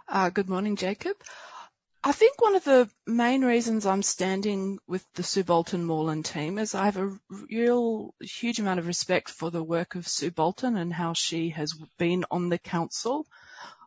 [0.07, 1.15] Uh, good morning, Jacob.
[2.05, 6.59] I think one of the main reasons I'm standing with the Sue Bolton Moreland team
[6.59, 7.17] is I have a
[7.49, 11.73] real huge amount of respect for the work of Sue Bolton and how she has
[11.97, 13.25] been on the council.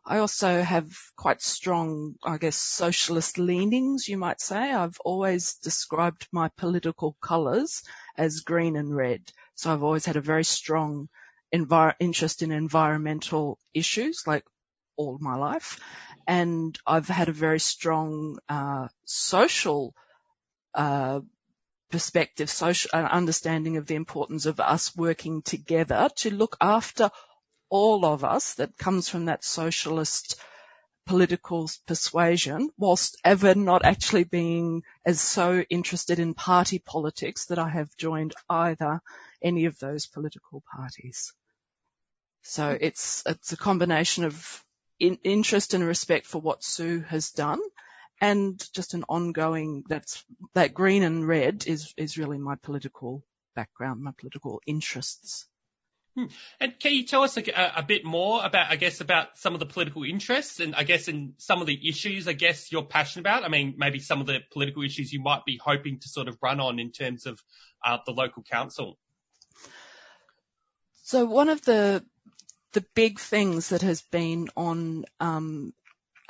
[0.09, 4.71] I also have quite strong, I guess, socialist leanings, you might say.
[4.71, 7.83] I've always described my political colours
[8.15, 9.29] as green and red.
[9.55, 11.09] So I've always had a very strong
[11.53, 14.45] envir- interest in environmental issues, like
[14.95, 15.81] all my life.
[16.25, 19.93] And I've had a very strong uh, social
[20.73, 21.19] uh,
[21.91, 27.09] perspective, social uh, understanding of the importance of us working together to look after
[27.69, 30.39] all of us that comes from that socialist
[31.07, 37.69] political persuasion, whilst ever not actually being as so interested in party politics that I
[37.69, 39.01] have joined either
[39.41, 41.33] any of those political parties.
[42.43, 42.77] So hmm.
[42.81, 44.63] it's it's a combination of
[44.99, 47.59] in, interest and respect for what Sue has done,
[48.21, 53.23] and just an ongoing that's that green and red is is really my political
[53.55, 55.47] background, my political interests.
[56.17, 56.25] Hmm.
[56.59, 57.43] And can you tell us a,
[57.75, 61.07] a, bit more about, I guess, about some of the political interests and I guess
[61.07, 63.43] in some of the issues, I guess you're passionate about?
[63.43, 66.39] I mean, maybe some of the political issues you might be hoping to sort of
[66.41, 67.39] run on in terms of
[67.85, 68.97] uh, the local council.
[71.03, 72.03] So one of the
[72.73, 75.71] the big things that has been on um,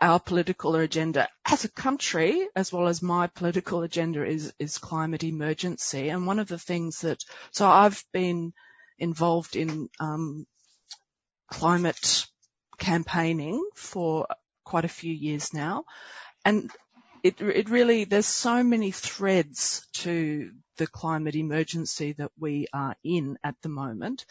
[0.01, 5.23] our political agenda as a country, as well as my political agenda, is is climate
[5.23, 6.09] emergency.
[6.09, 8.51] And one of the things that so I've been
[8.99, 10.45] involved in um,
[11.51, 12.25] climate
[12.77, 14.27] campaigning for
[14.63, 15.85] quite a few years now,
[16.45, 16.71] and
[17.23, 23.37] it, it really there's so many threads to the climate emergency that we are in
[23.43, 24.25] at the moment.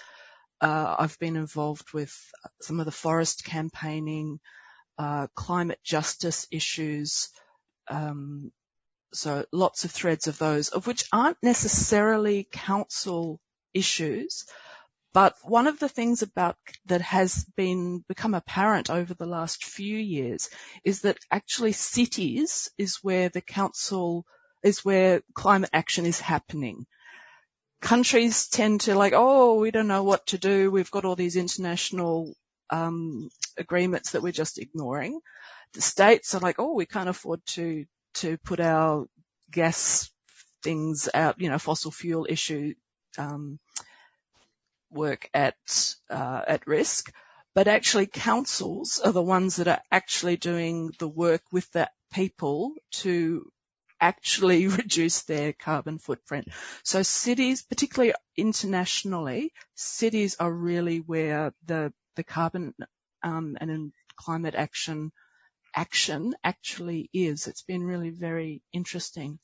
[0.61, 2.15] Uh, I've been involved with
[2.63, 4.41] some of the forest campaigning,
[4.99, 7.29] uh, climate justice issues,
[7.89, 8.53] um,
[9.13, 13.41] so lots of threads of those, of which aren't necessarily council
[13.77, 14.47] issues.
[15.13, 16.57] But one of the things about
[16.87, 20.51] that has been become apparent over the last few years
[20.85, 24.27] is that actually cities is where the council
[24.63, 26.87] is where climate action is happening.
[27.81, 30.71] Countries tend to like, oh, we don't know what to do.
[30.71, 32.35] We've got all these international
[32.69, 35.21] um, agreements that we're just ignoring.
[35.73, 39.07] The states are like, oh, we can't afford to to put our
[39.51, 40.11] gas
[40.63, 42.75] things out, you know, fossil fuel issue
[44.91, 45.57] work at
[46.11, 47.13] uh, at risk,
[47.55, 52.75] but actually councils are the ones that are actually doing the work with the people
[52.93, 53.51] to
[54.01, 56.49] actually reduce their carbon footprint.
[56.85, 62.75] So cities, particularly internationally, cities are really where the the carbon
[63.23, 65.13] um, and climate action
[65.75, 67.47] action actually is.
[67.47, 69.39] It's been really very interesting.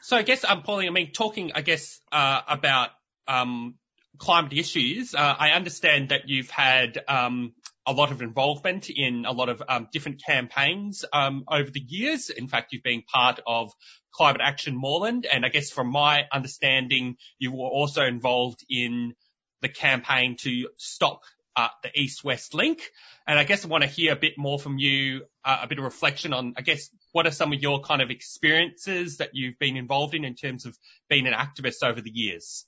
[0.00, 0.88] So I guess I'm um, Pauline.
[0.88, 2.90] I mean, talking, I guess, uh, about
[3.26, 3.74] um,
[4.18, 5.14] climate issues.
[5.14, 7.52] Uh, I understand that you've had um,
[7.86, 12.30] a lot of involvement in a lot of um, different campaigns um, over the years.
[12.30, 13.72] In fact, you've been part of
[14.12, 19.14] Climate Action Moreland, and I guess from my understanding, you were also involved in
[19.62, 21.22] the campaign to stop
[21.56, 22.80] uh, the East-West link.
[23.26, 25.78] And I guess I want to hear a bit more from you, uh, a bit
[25.78, 26.88] of reflection on, I guess,
[27.18, 30.66] what are some of your kind of experiences that you've been involved in in terms
[30.66, 32.64] of being an activist over the years?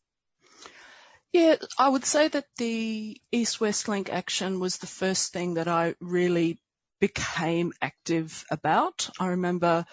[1.33, 5.95] Yeah, I would say that the East-West Link action was the first thing that I
[6.01, 6.61] really
[7.01, 9.09] became active about.
[9.21, 9.85] I remember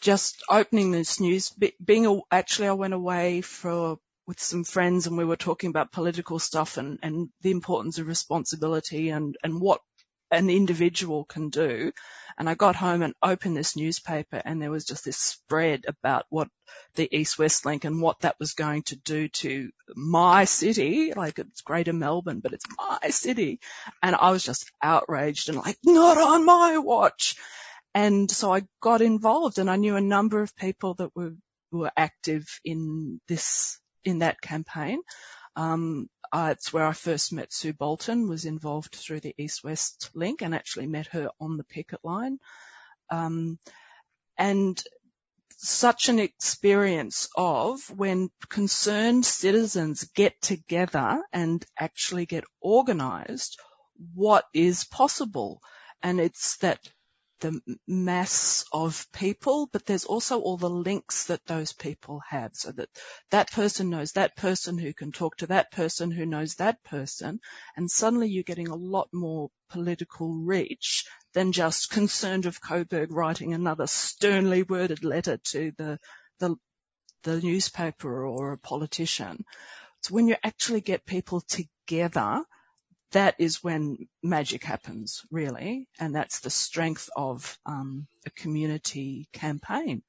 [0.00, 5.24] just opening this news, being actually I went away for with some friends and we
[5.24, 9.80] were talking about political stuff and, and the importance of responsibility and, and what
[10.32, 11.92] an individual can do.
[12.38, 16.26] And I got home and opened this newspaper and there was just this spread about
[16.28, 16.48] what
[16.94, 21.14] the East West link and what that was going to do to my city.
[21.14, 23.60] Like it's greater Melbourne, but it's my city.
[24.02, 27.36] And I was just outraged and like, not on my watch.
[27.94, 31.32] And so I got involved and I knew a number of people that were,
[31.72, 35.00] were active in this, in that campaign.
[35.56, 40.42] Um, uh, it's where I first met Sue Bolton, was involved through the East-West link
[40.42, 42.38] and actually met her on the picket line.
[43.10, 43.58] Um,
[44.38, 44.82] and
[45.58, 53.58] such an experience of when concerned citizens get together and actually get organized,
[54.14, 55.60] what is possible.
[56.02, 56.80] And it's that
[57.40, 62.72] the mass of people, but there's also all the links that those people have so
[62.72, 62.88] that
[63.30, 67.40] that person knows that person who can talk to that person who knows that person.
[67.76, 73.52] And suddenly you're getting a lot more political reach than just concerned of Coburg writing
[73.52, 75.98] another sternly worded letter to the,
[76.38, 76.56] the,
[77.24, 79.44] the newspaper or a politician.
[80.02, 82.44] So when you actually get people together
[83.12, 90.02] that is when magic happens, really, and that's the strength of um, a community campaign.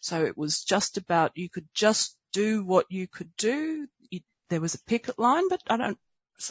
[0.00, 3.86] So it was just about you could just do what you could do.
[4.48, 5.98] There was a picket line, but I don't.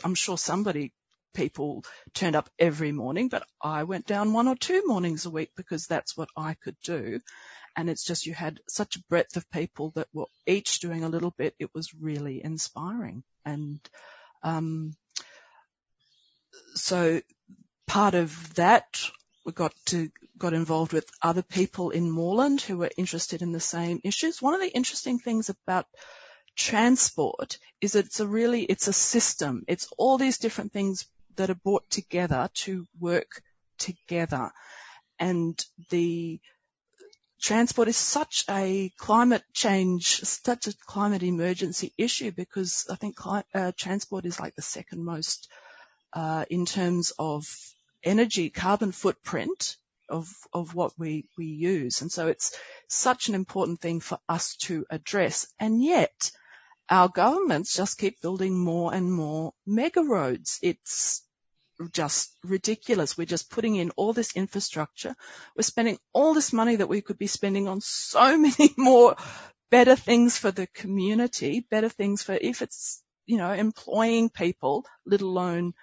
[0.04, 0.94] I'm sure somebody
[1.34, 1.84] people
[2.14, 5.88] turned up every morning, but I went down one or two mornings a week because
[5.88, 7.20] that's what I could do.
[7.76, 11.10] And it's just you had such a breadth of people that were each doing a
[11.10, 11.56] little bit.
[11.60, 13.24] It was really inspiring.
[13.46, 13.80] And
[14.44, 14.96] um,
[16.76, 17.22] so
[17.88, 19.02] part of that,
[19.46, 23.60] we got to got involved with other people in Moreland who were interested in the
[23.60, 24.42] same issues.
[24.42, 25.86] One of the interesting things about
[26.56, 29.64] transport is it's a really it's a system.
[29.68, 33.42] It's all these different things that are brought together to work
[33.78, 34.52] together.
[35.20, 36.40] And the
[37.42, 43.72] transport is such a climate change, such a climate emergency issue because I think uh,
[43.78, 45.50] transport is like the second most
[46.14, 47.46] Uh, in terms of
[48.04, 49.78] energy carbon footprint
[50.10, 52.02] of, of what we, we use.
[52.02, 52.58] And so it's
[52.88, 55.48] such an important thing for us to address.
[55.60, 56.32] And yet
[56.90, 60.60] our governments just keep building more and more mega roads.
[60.64, 61.24] It's
[61.94, 63.18] just ridiculous.
[63.18, 65.16] We're just putting in all this infrastructure.
[65.56, 69.16] We're spending all this money that we could be spending on so many more
[69.70, 75.22] better things for the community, better things for if it's, you know, employing people, let
[75.22, 75.74] alone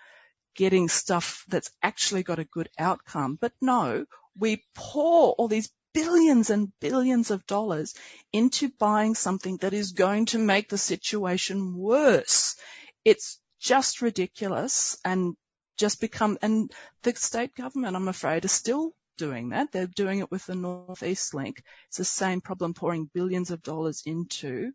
[0.57, 3.39] getting stuff that's actually got a good outcome.
[3.41, 4.07] But no,
[4.39, 7.95] we pour all these billions and billions of dollars
[8.33, 12.57] into buying something that is going to make the situation worse.
[13.05, 15.37] It's just ridiculous and
[15.79, 16.71] just become, and
[17.03, 19.73] the state government, I'm afraid, is still doing that.
[19.73, 21.63] They're doing it with the Northeast Link.
[21.89, 24.73] It's the same problem pouring billions of dollars into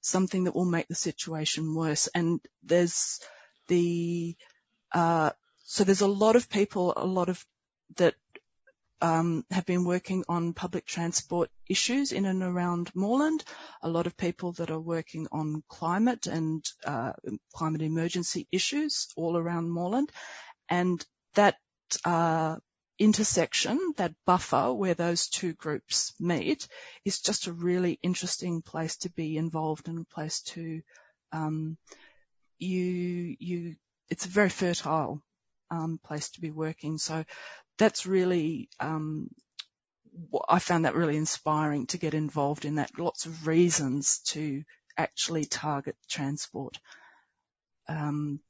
[0.00, 2.08] something that will make the situation worse.
[2.14, 3.20] And there's
[3.68, 4.36] the
[4.94, 7.44] so there's a lot of people, a lot of
[7.96, 8.14] that
[9.00, 13.44] um, have been working on public transport issues in and around Moreland.
[13.82, 17.12] A lot of people that are working on climate and uh,
[17.52, 20.12] climate emergency issues all around Moreland,
[20.68, 21.56] and that
[22.04, 22.56] uh,
[22.98, 26.68] intersection, that buffer where those two groups meet,
[27.04, 30.80] is just a really interesting place to be involved and a place to
[31.32, 31.76] um,
[32.60, 33.74] you you
[34.12, 35.22] it's a very fertile
[35.70, 36.98] um, place to be working.
[36.98, 37.24] So
[37.78, 39.30] that's really um,
[40.46, 42.98] I found that really inspiring to get involved in that.
[42.98, 44.64] Lots of reasons to
[44.98, 46.78] actually target transport.
[47.88, 48.40] Um,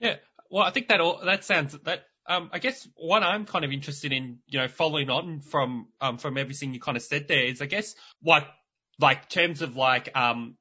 [0.00, 0.16] yeah.
[0.50, 2.04] well, I think that all, that sounds that.
[2.24, 6.18] Um, I guess what I'm kind of interested in, you know, following on from um,
[6.18, 8.46] from everything you kind of said there is, I guess, what
[9.00, 10.56] like terms of like um,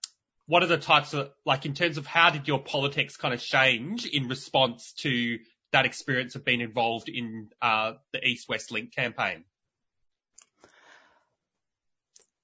[0.51, 3.39] what are the types of like in terms of how did your politics kind of
[3.39, 5.39] change in response to
[5.71, 9.45] that experience of being involved in uh, the East West Link campaign?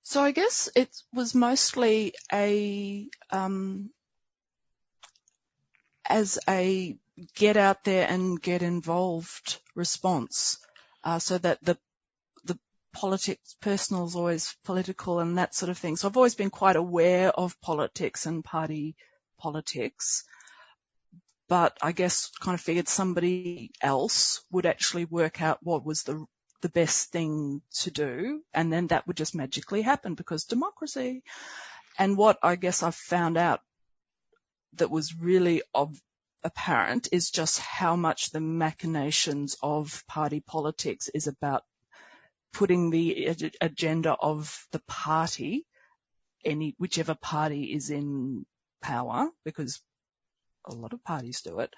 [0.04, 3.90] So I guess it was mostly a um,
[6.08, 6.98] as a
[7.36, 10.60] get out there and get involved response,
[11.04, 11.78] uh, so that the
[12.94, 15.96] politics personal is always political and that sort of thing.
[15.96, 18.96] So I've always been quite aware of politics and party
[19.40, 20.24] politics,
[21.48, 26.26] but I guess kind of figured somebody else would actually work out what was the
[26.62, 31.24] the best thing to do, and then that would just magically happen because democracy.
[32.00, 33.62] And what I guess I've found out
[34.74, 36.00] that was really of,
[36.44, 41.64] apparent is just how much the machinations of party politics is about
[42.54, 45.66] putting the agenda of the party,
[46.44, 48.46] any whichever party is in
[48.82, 49.82] power, because
[50.66, 51.74] a lot of parties do it,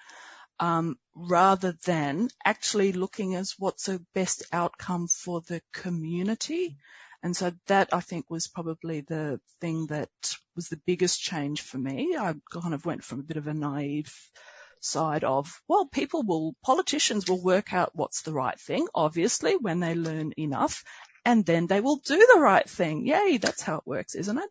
[0.58, 6.76] um, rather than actually looking as what's the best outcome for the community.
[7.22, 10.10] And so that I think was probably the thing that
[10.56, 12.16] was the biggest change for me.
[12.18, 14.14] I kind of went from a bit of a naive
[14.80, 19.80] side of, well, people will, politicians will work out what's the right thing, obviously, when
[19.80, 20.84] they learn enough,
[21.24, 23.06] and then they will do the right thing.
[23.06, 24.50] Yay, that's how it works, isn't it?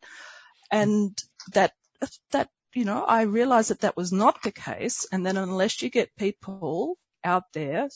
[0.71, 1.17] And
[1.53, 1.73] that,
[2.31, 5.07] that you know, I realized that that was not the case.
[5.11, 7.89] And then unless you get people out there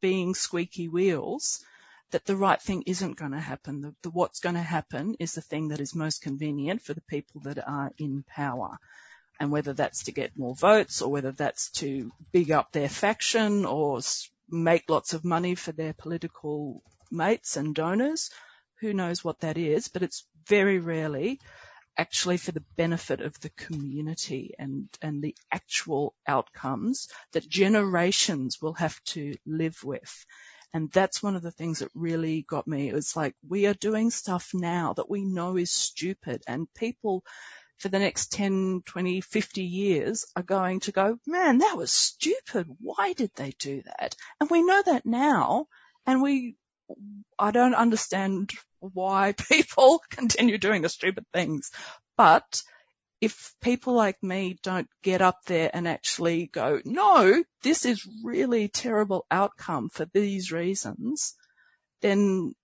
[0.00, 1.64] being squeaky wheels,
[2.10, 3.80] that the right thing isn't going to happen.
[3.80, 7.02] The, the, what's going to happen is the thing that is most convenient for the
[7.02, 8.78] people that are in power.
[9.40, 13.64] And whether that's to get more votes or whether that's to big up their faction
[13.64, 14.00] or
[14.48, 18.30] make lots of money for their political mates and donors,
[18.80, 21.40] who knows what that is, but it's very rarely
[21.98, 28.74] actually for the benefit of the community and, and the actual outcomes that generations will
[28.74, 30.24] have to live with.
[30.72, 32.88] And that's one of the things that really got me.
[32.88, 37.24] It was like, we are doing stuff now that we know is stupid and people
[37.78, 42.66] for the next 10, 20, 50 years are going to go, man, that was stupid.
[42.80, 44.16] Why did they do that?
[44.40, 45.66] And we know that now
[46.06, 46.56] and we,
[47.38, 48.50] I don't understand
[48.80, 51.70] why people continue doing the stupid things.
[52.16, 52.62] But
[53.20, 58.68] if people like me don't get up there and actually go, no, this is really
[58.68, 61.34] terrible outcome for these reasons,
[62.00, 62.54] then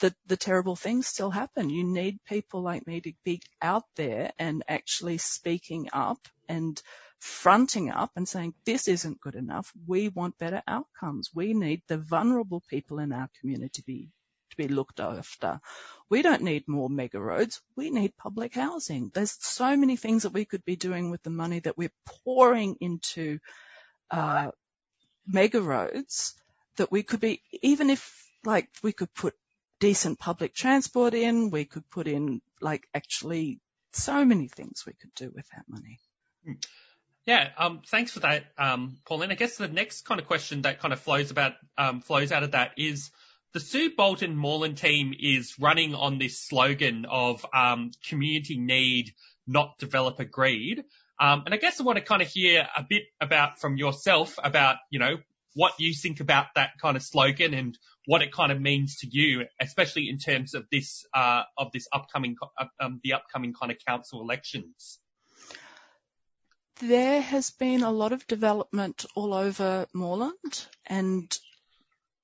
[0.00, 1.70] the, the terrible things still happen.
[1.70, 6.18] You need people like me to be out there and actually speaking up
[6.48, 6.80] and
[7.20, 9.72] fronting up and saying, this isn't good enough.
[9.86, 11.30] We want better outcomes.
[11.34, 14.10] We need the vulnerable people in our community to be
[14.50, 15.60] to be looked after.
[16.08, 17.60] We don't need more mega roads.
[17.76, 19.10] We need public housing.
[19.12, 21.92] There's so many things that we could be doing with the money that we're
[22.24, 23.38] pouring into
[24.10, 24.50] uh,
[25.26, 26.34] mega roads
[26.76, 29.34] that we could be, even if like we could put
[29.84, 33.60] decent public transport in, we could put in like actually
[33.92, 35.98] so many things we could do with that money.
[37.26, 39.30] Yeah, um, thanks for that, um, Pauline.
[39.30, 42.42] I guess the next kind of question that kind of flows about um, flows out
[42.42, 43.10] of that is
[43.52, 49.12] the Sue Bolton Moreland team is running on this slogan of um, community need,
[49.46, 50.82] not developer greed.
[51.20, 54.38] Um, and I guess I want to kind of hear a bit about from yourself
[54.42, 55.18] about, you know,
[55.54, 59.08] what you think about that kind of slogan and what it kind of means to
[59.10, 63.72] you, especially in terms of this, uh, of this upcoming, uh, um, the upcoming kind
[63.72, 64.98] of council elections.
[66.80, 71.36] There has been a lot of development all over Moreland and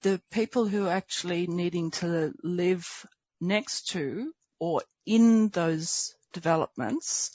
[0.03, 3.07] the people who are actually needing to live
[3.41, 7.31] next to or in those developments,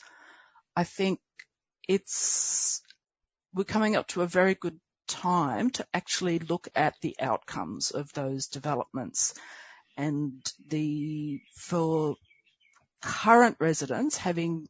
[0.76, 1.20] I think
[1.88, 2.82] it's,
[3.54, 8.12] we're coming up to a very good time to actually look at the outcomes of
[8.14, 9.34] those developments
[9.98, 12.16] and the, for
[13.02, 14.68] current residents having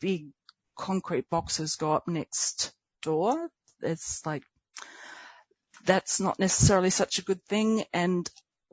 [0.00, 0.28] big
[0.76, 2.72] concrete boxes go up next
[3.02, 3.48] door,
[3.80, 4.42] it's like
[5.84, 7.84] that's not necessarily such a good thing.
[7.92, 8.28] And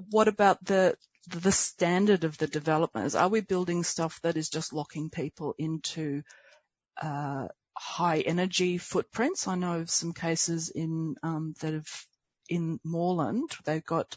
[0.10, 0.98] what about the
[1.28, 3.16] the standard of the developers?
[3.16, 6.22] Are we building stuff that is just locking people into
[7.02, 7.48] uh,
[7.78, 9.48] high energy footprints?
[9.48, 12.06] I know of some cases in um, that have
[12.50, 13.52] in Moreland.
[13.66, 14.16] They've got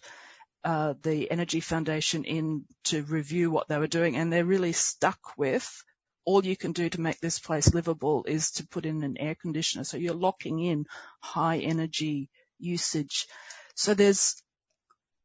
[0.64, 5.18] uh, the Energy Foundation in to review what they were doing, and they're really stuck
[5.36, 5.82] with
[6.24, 9.34] all you can do to make this place livable is to put in an air
[9.34, 9.82] conditioner.
[9.84, 10.84] So you're locking in
[11.20, 12.28] high energy
[12.58, 13.26] usage.
[13.74, 14.42] So there's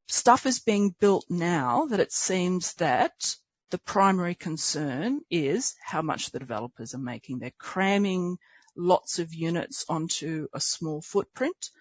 [0.07, 3.35] stuff is being built now that it seems that
[3.73, 7.39] the primary concern is how much the developers are making.
[7.39, 8.37] They're cramming
[8.77, 11.71] lots of units onto a small footprint.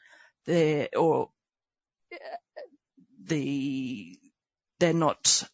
[0.47, 1.29] They're, or
[3.23, 4.19] the,
[4.81, 5.47] they're not,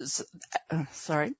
[0.00, 1.34] uh, sorry.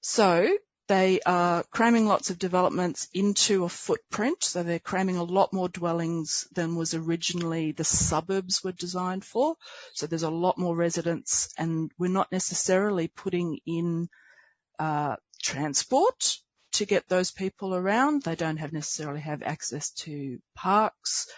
[0.00, 0.56] So
[0.90, 4.42] they are cramming lots of developments into a footprint.
[4.42, 9.54] So they're cramming a lot more dwellings than was originally the suburbs were designed for.
[9.94, 14.08] So there's a lot more residents and we're not necessarily putting in
[14.80, 16.38] uh, transport
[16.72, 18.24] to get those people around.
[18.24, 21.28] They don't have necessarily have access to parks,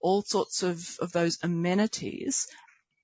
[0.00, 2.48] all sorts of, of those amenities.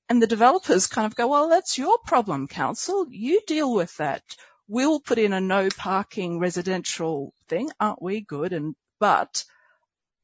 [0.08, 3.06] And the developers kind of go, well, that's your problem, council.
[3.08, 4.24] You deal with that.
[4.72, 7.70] We'll put in a no parking residential thing.
[7.78, 8.54] Aren't we good?
[8.54, 9.44] And, but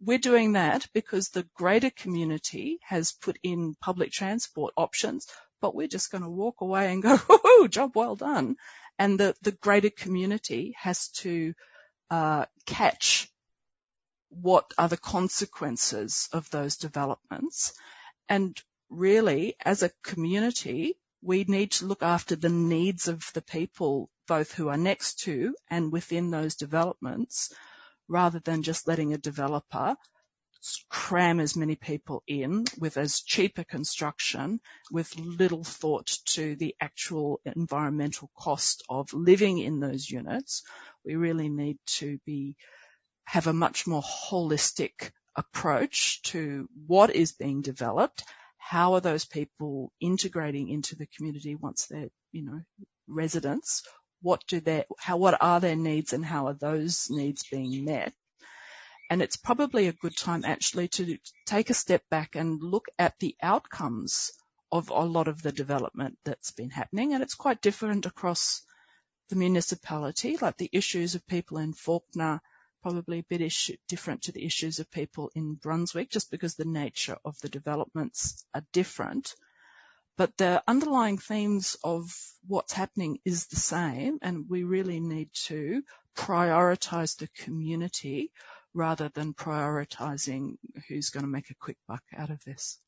[0.01, 5.27] we're doing that because the greater community has put in public transport options,
[5.61, 8.57] but we're just going to walk away and go, oh, job well done.
[8.99, 11.53] And the, the greater community has to
[12.11, 13.31] uh, catch
[14.31, 17.75] what are the consequences of those developments.
[18.31, 24.09] And really, as a community, we need to look after the needs of the people,
[24.29, 27.53] both who are next to and within those developments,
[28.07, 29.97] rather than just letting a developer
[30.89, 34.61] cram as many people in with as cheap a construction
[34.91, 40.63] with little thought to the actual environmental cost of living in those units.
[41.05, 42.57] We really need to be
[43.25, 48.25] have a much more holistic approach to what is being developed.
[48.57, 52.61] How are those people integrating into the community once they're, you know,
[53.07, 53.83] residents?
[54.23, 58.13] What do their, how, what are their needs and how are those needs being met?
[59.11, 61.17] And it's probably a good time actually to
[61.47, 64.33] take a step back and look at the outcomes
[64.71, 67.15] of a lot of the development that's been happening.
[67.15, 68.63] And it's quite different across
[69.31, 72.41] the municipality, like the issues of people in Fawkner,
[72.83, 76.65] probably a bit issue, different to the issues of people in Brunswick just because the
[76.65, 79.35] nature of the developments are different.
[80.19, 82.13] But the underlying themes of
[82.45, 85.83] what's happening is the same and we really need to
[86.17, 88.33] prioritize the community
[88.75, 90.57] rather than prioritizing
[90.89, 92.81] who's going to make a quick buck out of this.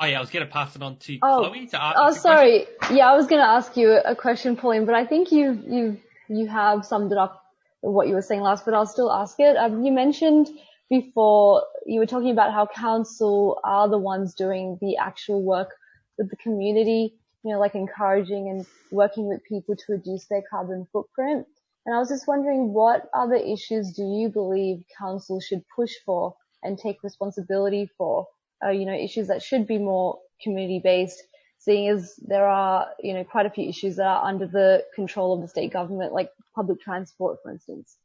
[0.00, 1.98] Oh yeah, I was going to pass it on to oh, Chloe to ask.
[2.00, 2.66] Oh, sorry.
[2.78, 2.98] Question.
[2.98, 6.00] Yeah, I was going to ask you a question, Pauline, but I think you you
[6.28, 7.47] you have summed it up
[7.80, 9.56] what you were saying last, but I'll still ask it.
[9.56, 10.48] Um, you mentioned
[10.90, 15.70] before you were talking about how council are the ones doing the actual work
[16.16, 17.14] with the community,
[17.44, 21.46] you know, like encouraging and working with people to reduce their carbon footprint.
[21.86, 26.34] And I was just wondering what other issues do you believe council should push for
[26.62, 28.26] and take responsibility for
[28.64, 31.22] uh, you know, issues that should be more community based,
[31.58, 35.34] seeing as there are, you know, quite a few issues that are under the control
[35.34, 37.96] of the state government, like public transport, for instance?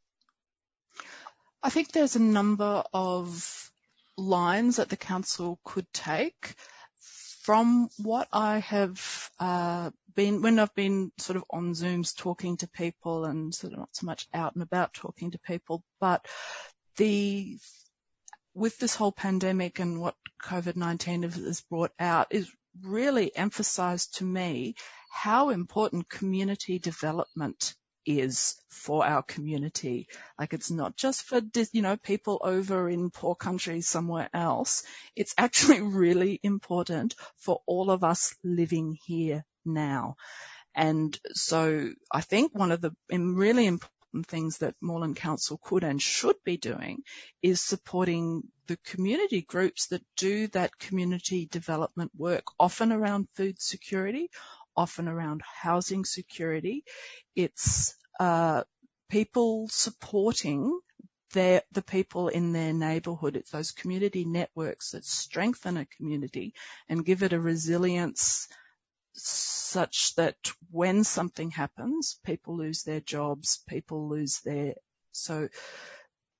[1.61, 3.71] I think there's a number of
[4.17, 6.55] lines that the council could take.
[7.43, 12.69] From what I have uh, been, when I've been sort of on Zooms talking to
[12.69, 16.25] people and sort of not so much out and about talking to people, but
[16.95, 17.57] the
[18.53, 22.49] with this whole pandemic and what COVID-19 has brought out is
[22.81, 24.75] really emphasized to me
[25.11, 30.07] how important community development is for our community.
[30.37, 34.83] Like it's not just for, you know, people over in poor countries somewhere else.
[35.15, 40.15] It's actually really important for all of us living here now.
[40.75, 46.01] And so I think one of the really important things that Moreland Council could and
[46.01, 47.01] should be doing
[47.41, 54.29] is supporting the community groups that do that community development work, often around food security,
[54.77, 56.83] often around housing security.
[57.35, 58.63] It's uh,
[59.09, 60.79] people supporting
[61.33, 63.35] their, the people in their neighbourhood.
[63.35, 66.53] It's those community networks that strengthen a community
[66.87, 68.47] and give it a resilience
[69.13, 70.35] such that
[70.71, 74.75] when something happens, people lose their jobs, people lose their,
[75.11, 75.49] so,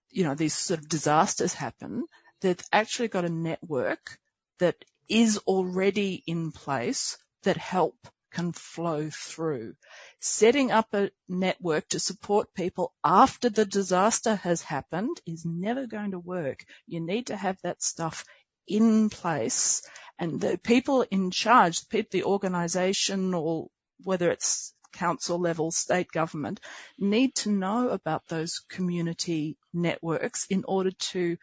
[0.10, 2.06] you know, these sort of disasters happen,
[2.42, 4.18] they've actually got a network
[4.60, 4.76] that
[5.10, 7.96] is already in place that help
[8.32, 9.76] can flow through.
[10.20, 16.12] Setting up a network to support people after the disaster has happened is never going
[16.12, 16.66] to work.
[16.88, 18.26] You need to have that stuff
[18.68, 19.84] in place
[20.24, 23.68] and the people in charge, the organisation or
[24.06, 26.62] whether it's council level, state government,
[26.98, 31.36] need to know about those community networks in order to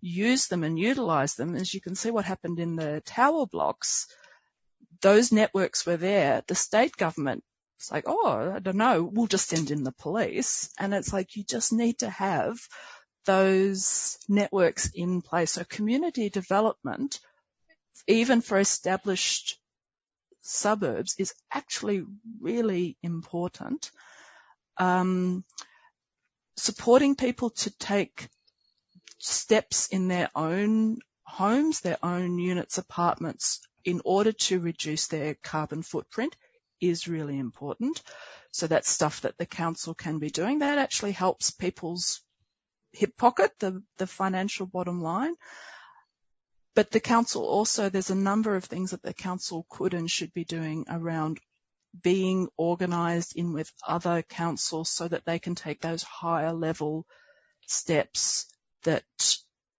[0.00, 1.56] use them and utilise them.
[1.56, 4.06] As you can see what happened in the tower blocks,
[5.00, 6.44] those networks were there.
[6.46, 7.42] The state government
[7.78, 10.68] it's like, oh, I don't know, we'll just send in the police.
[10.78, 12.58] And it's like, you just need to have
[13.24, 15.52] those networks in place.
[15.52, 17.20] So community development,
[18.06, 19.58] even for established
[20.42, 22.04] suburbs, is actually
[22.40, 23.90] really important.
[24.76, 25.44] Um,
[26.56, 28.28] supporting people to take
[29.18, 35.82] steps in their own homes, their own units, apartments, in order to reduce their carbon
[35.82, 36.36] footprint
[36.80, 38.02] is really important.
[38.50, 40.60] So that's stuff that the council can be doing.
[40.60, 42.22] That actually helps people's
[42.92, 45.34] hip pocket, the, the financial bottom line.
[46.74, 50.32] But the council also, there's a number of things that the council could and should
[50.32, 51.40] be doing around
[52.02, 57.06] being organised in with other councils so that they can take those higher level
[57.66, 58.46] steps
[58.84, 59.04] that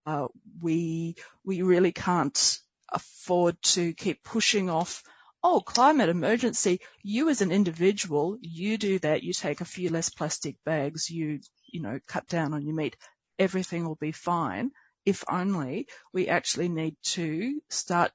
[0.06, 0.28] uh,
[0.62, 1.16] we
[1.46, 2.60] we really can't
[2.92, 5.04] afford to keep pushing off
[5.44, 10.10] oh, climate emergency, you as an individual, you do that, you take a few less
[10.10, 11.40] plastic bags, you,
[11.72, 12.98] you know, cut down on your meat,
[13.38, 14.72] everything will be fine.
[15.06, 18.12] If only we actually need to start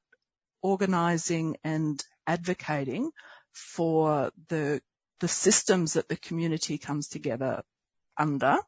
[0.62, 3.10] organizing and advocating
[3.52, 4.80] for the,
[5.20, 7.62] the systems that the community comes together
[8.16, 8.58] under,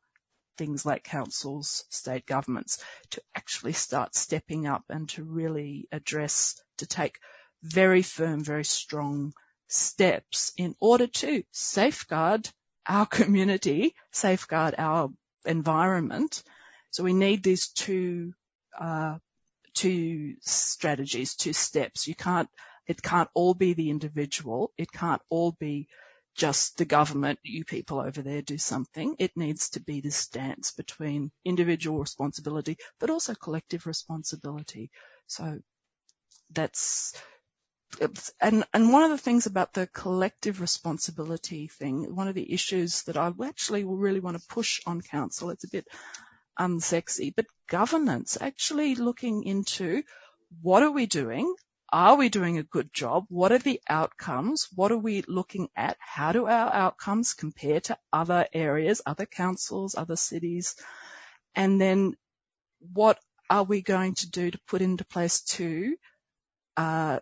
[0.56, 6.86] things like councils, state governments, to actually start stepping up and to really address, to
[6.86, 7.18] take
[7.62, 9.32] very firm, very strong
[9.68, 12.48] steps in order to safeguard
[12.86, 15.10] our community, safeguard our
[15.44, 16.42] environment.
[16.90, 18.32] So we need these two,
[18.78, 19.18] uh,
[19.74, 22.08] two strategies, two steps.
[22.08, 22.48] You can't,
[22.86, 24.72] it can't all be the individual.
[24.78, 25.88] It can't all be
[26.36, 29.16] just the government, you people over there do something.
[29.18, 34.90] It needs to be this dance between individual responsibility, but also collective responsibility.
[35.26, 35.60] So
[36.50, 37.14] that's,
[38.40, 43.02] and, and one of the things about the collective responsibility thing, one of the issues
[43.04, 45.88] that I actually really want to push on council, it's a bit
[46.58, 50.02] unsexy, but governance, actually looking into
[50.62, 51.54] what are we doing?
[51.92, 53.26] Are we doing a good job?
[53.28, 54.68] What are the outcomes?
[54.74, 55.96] What are we looking at?
[56.00, 60.74] How do our outcomes compare to other areas, other councils, other cities?
[61.54, 62.16] And then
[62.92, 65.96] what are we going to do to put into place to
[66.76, 67.20] uh,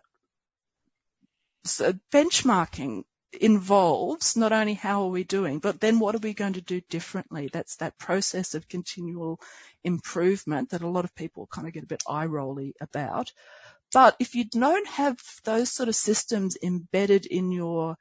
[1.63, 3.03] so benchmarking
[3.33, 6.81] involves not only how are we doing, but then what are we going to do
[6.89, 7.49] differently?
[7.51, 9.39] That's that process of continual
[9.83, 13.31] improvement that a lot of people kind of get a bit eye rolly about.
[13.93, 17.97] But if you don't have those sort of systems embedded in your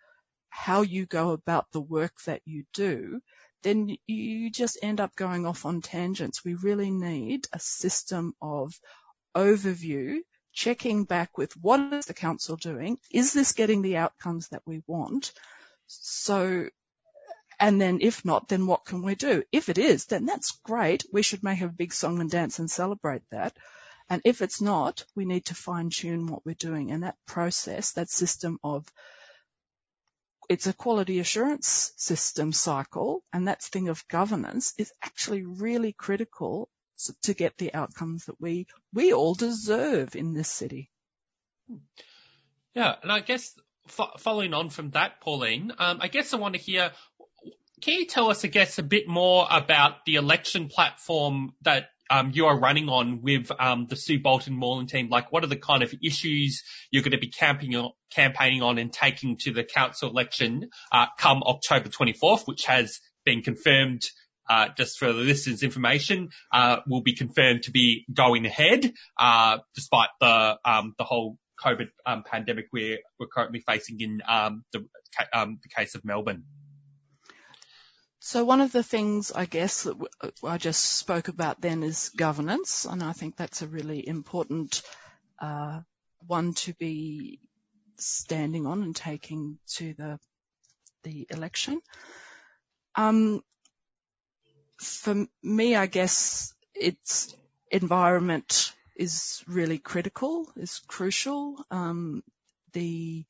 [0.49, 3.21] how you go about the work that you do,
[3.65, 6.45] then you just end up going off on tangents.
[6.45, 8.73] We really need a system of
[9.37, 10.19] overview
[10.55, 12.99] checking back with what is the council doing?
[13.11, 15.33] Is this getting the outcomes that we want?
[15.87, 16.69] So,
[17.61, 19.43] and then if not, then what can we do?
[19.53, 21.05] If it is, then that's great.
[21.13, 23.57] We should make a big song and dance and celebrate that.
[24.09, 26.91] And if it's not, we need to fine tune what we're doing.
[26.91, 28.87] And that process, that system of
[30.49, 36.69] it's a quality assurance system cycle and that thing of governance is actually really critical
[37.23, 40.91] to get the outcomes that we we all deserve in this city.
[42.75, 43.55] Yeah, and I guess
[43.89, 46.93] f- following on from that, Pauline, um, I guess I want to hear.
[47.81, 52.31] Can you tell us, I guess, a bit more about the election platform that um,
[52.33, 55.09] you are running on with um, the Sue Bolton Moreland team?
[55.11, 58.79] Like, what are the kind of issues you're going to be camping on, campaigning on
[58.79, 64.03] and taking to the council election uh, come October 24th, which has been confirmed
[64.49, 69.59] uh, just for the listeners' information, uh, will be confirmed to be going ahead, uh,
[69.75, 74.87] despite the um, the whole COVID um, pandemic we're we're currently facing in um, the
[75.33, 76.45] um, the case of Melbourne.
[78.21, 79.97] So one of the things I guess that
[80.43, 84.83] I just spoke about then is governance, and I think that's a really important
[85.39, 85.81] uh,
[86.27, 87.41] one to be
[87.97, 90.19] standing on and taking to the
[91.03, 91.81] the election.
[92.95, 93.43] Um,
[94.85, 97.35] for me, I guess it's
[97.71, 101.65] environment is really critical, is crucial.
[101.71, 102.23] Um,
[102.73, 103.25] the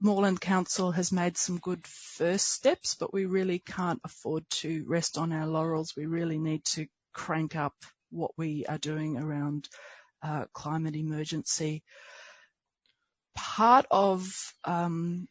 [0.00, 5.18] Moreland Council has made some good first steps, but we really can't afford to rest
[5.18, 5.96] on our laurels.
[5.96, 7.74] We really need to crank up
[8.10, 9.68] what we are doing around
[10.22, 11.82] uh, climate emergency.
[13.34, 15.28] Part of um,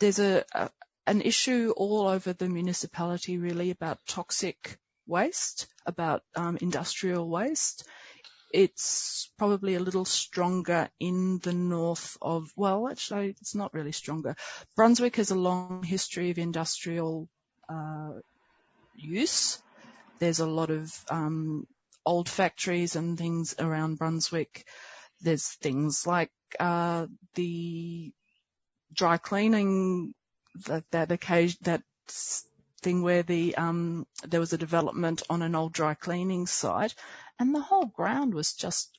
[0.00, 0.70] there's a, a
[1.06, 7.86] an issue all over the municipality really about toxic waste, about um, industrial waste.
[8.52, 14.36] It's probably a little stronger in the north of, well, actually, it's not really stronger.
[14.76, 17.28] Brunswick has a long history of industrial
[17.68, 18.12] uh,
[18.94, 19.58] use.
[20.18, 21.66] There's a lot of um,
[22.04, 24.66] old factories and things around Brunswick.
[25.22, 26.30] There's things like
[26.60, 28.12] uh, the
[28.92, 30.14] dry cleaning
[30.66, 31.82] that that occasion that
[32.80, 36.94] thing where the um there was a development on an old dry cleaning site
[37.38, 38.98] and the whole ground was just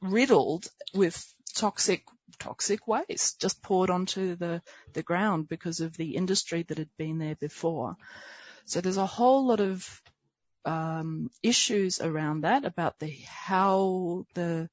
[0.00, 2.04] riddled with toxic
[2.38, 4.62] toxic waste just poured onto the
[4.92, 7.96] the ground because of the industry that had been there before.
[8.66, 10.02] So there's a whole lot of
[10.64, 14.68] um, issues around that about the how the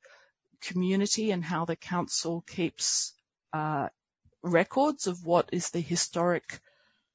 [0.61, 3.13] community and how the council keeps
[3.53, 3.89] uh,
[4.47, 6.59] records of what is the historic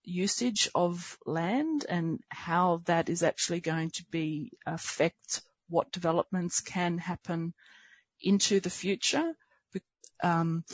[0.04, 6.98] usage of land and how that is actually going to be affect what developments can
[6.98, 7.54] happen
[8.20, 9.32] into the future.
[10.22, 10.64] Um,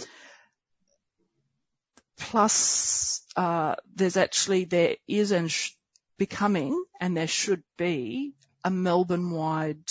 [2.18, 5.70] plus, uh, there's actually there is and sh-
[6.18, 9.90] becoming and there should be a Melbourne-wide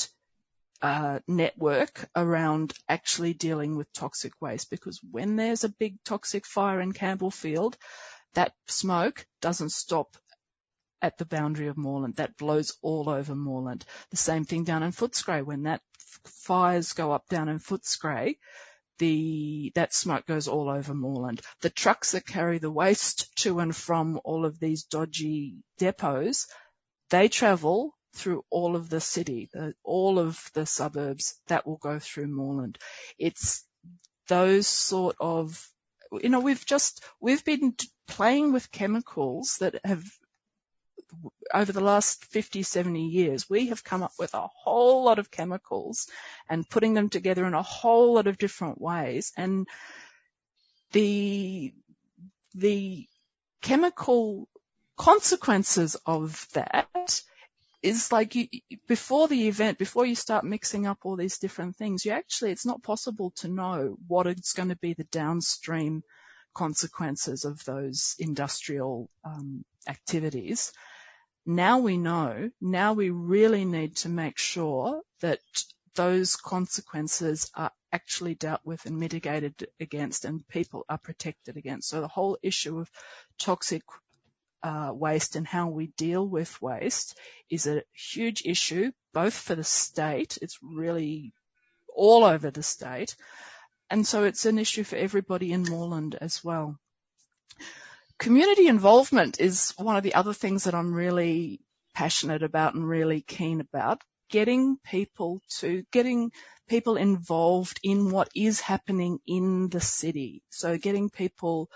[0.79, 6.79] Uh, network around actually dealing with toxic waste because when there's a big toxic fire
[6.79, 7.73] in Campbellfield,
[8.35, 10.15] that smoke doesn't stop
[11.01, 12.15] at the boundary of Moreland.
[12.17, 13.85] That blows all over Moreland.
[14.11, 15.43] The same thing down in Footscray.
[15.43, 15.81] When that
[16.43, 18.37] fires go up down in Footscray,
[18.99, 21.41] the, that smoke goes all over Moreland.
[21.61, 26.47] The trucks that carry the waste to and from all of these dodgy depots,
[27.09, 31.99] they travel through all of the city, the, all of the suburbs that will go
[31.99, 32.77] through Moreland.
[33.17, 33.65] It's
[34.27, 35.65] those sort of,
[36.11, 37.75] you know, we've just, we've been
[38.07, 40.03] playing with chemicals that have
[41.53, 45.31] over the last 50, 70 years, we have come up with a whole lot of
[45.31, 46.07] chemicals
[46.49, 49.31] and putting them together in a whole lot of different ways.
[49.37, 49.67] And
[50.91, 51.73] the,
[52.55, 53.07] the
[53.61, 54.47] chemical
[54.97, 57.21] consequences of that
[57.81, 58.47] is like you,
[58.87, 62.65] before the event, before you start mixing up all these different things, you actually, it's
[62.65, 66.03] not possible to know what is going to be the downstream
[66.53, 70.73] consequences of those industrial um, activities.
[71.45, 75.39] Now we know, now we really need to make sure that
[75.95, 81.89] those consequences are actually dealt with and mitigated against and people are protected against.
[81.89, 82.89] So the whole issue of
[83.39, 83.83] toxic
[84.93, 87.17] waste and how we deal with waste
[87.49, 90.37] is a huge issue, both for the state.
[90.41, 91.33] It's really
[91.95, 93.15] all over the state.
[93.89, 96.77] And so it's an issue for everybody in Moreland as well.
[98.19, 101.61] Community involvement is one of the other things that I'm really
[101.93, 104.01] passionate about and really keen about.
[104.29, 106.31] Getting people to, getting
[106.67, 110.43] people involved in what is happening in the city.
[110.49, 111.69] So getting people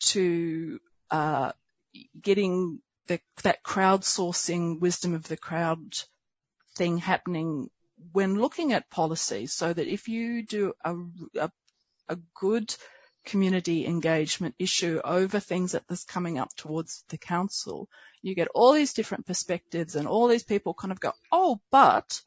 [0.00, 0.78] to
[1.10, 1.52] uh,
[2.20, 5.94] getting the, that crowdsourcing wisdom of the crowd
[6.76, 7.70] thing happening
[8.12, 10.94] when looking at policy so that if you do a,
[11.38, 11.50] a,
[12.08, 12.74] a good
[13.24, 17.88] community engagement issue over things that is coming up towards the council,
[18.22, 22.20] you get all these different perspectives and all these people kind of go, oh, but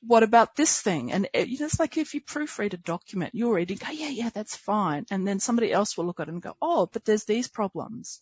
[0.00, 1.12] what about this thing?
[1.12, 4.56] And it, it's like if you proofread a document, you're reading, go, yeah, yeah, that's
[4.56, 5.06] fine.
[5.10, 8.20] And then somebody else will look at it and go, oh, but there's these problems.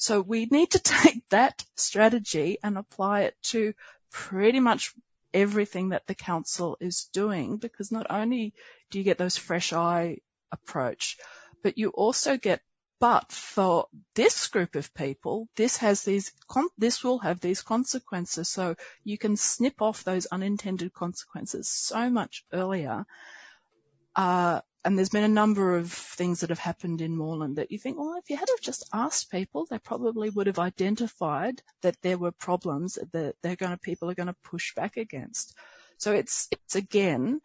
[0.00, 3.74] So we need to take that strategy and apply it to
[4.10, 4.94] pretty much
[5.32, 8.54] everything that the council is doing because not only
[8.90, 10.18] do you get those fresh eye
[10.50, 11.18] approach,
[11.62, 12.62] but you also get
[12.98, 16.32] but for this group of people, this has these,
[16.76, 18.46] this will have these consequences.
[18.46, 23.06] So you can snip off those unintended consequences so much earlier.
[24.14, 27.78] Uh, and there's been a number of things that have happened in Moreland that you
[27.78, 32.00] think, well, if you had have just asked people, they probably would have identified that
[32.02, 35.54] there were problems that they're going to, people are going to push back against.
[35.98, 37.40] So it's, it's again,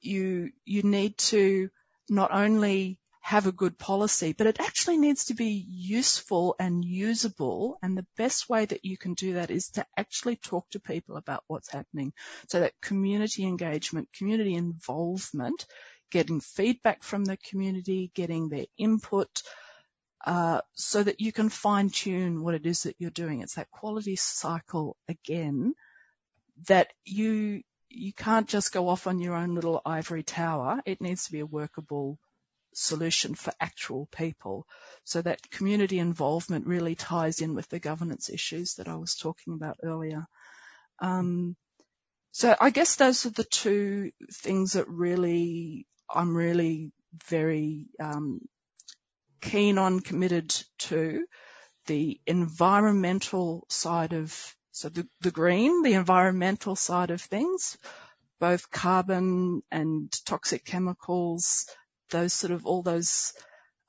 [0.00, 1.68] you, you need to
[2.08, 7.76] not only have a good policy, but it actually needs to be useful and usable.
[7.82, 11.18] And the best way that you can do that is to actually talk to people
[11.18, 12.14] about what's happening.
[12.48, 15.66] So that community engagement, community involvement
[16.10, 19.42] getting feedback from the community, getting their input,
[20.24, 23.40] uh, so that you can fine tune what it is that you're doing.
[23.40, 25.74] It's that quality cycle again
[26.68, 30.80] that you you can't just go off on your own little ivory tower.
[30.86, 32.18] It needs to be a workable
[32.72, 34.66] solution for actual people.
[35.04, 39.54] So that community involvement really ties in with the governance issues that I was talking
[39.54, 40.26] about earlier.
[41.00, 41.56] Um,
[42.30, 46.92] so I guess those are the two things that really I'm really
[47.28, 48.40] very um,
[49.40, 51.24] keen on, committed to
[51.86, 57.76] the environmental side of so the, green, the environmental side of things,
[58.38, 61.66] both carbon and toxic chemicals,
[62.10, 63.32] those sort of all those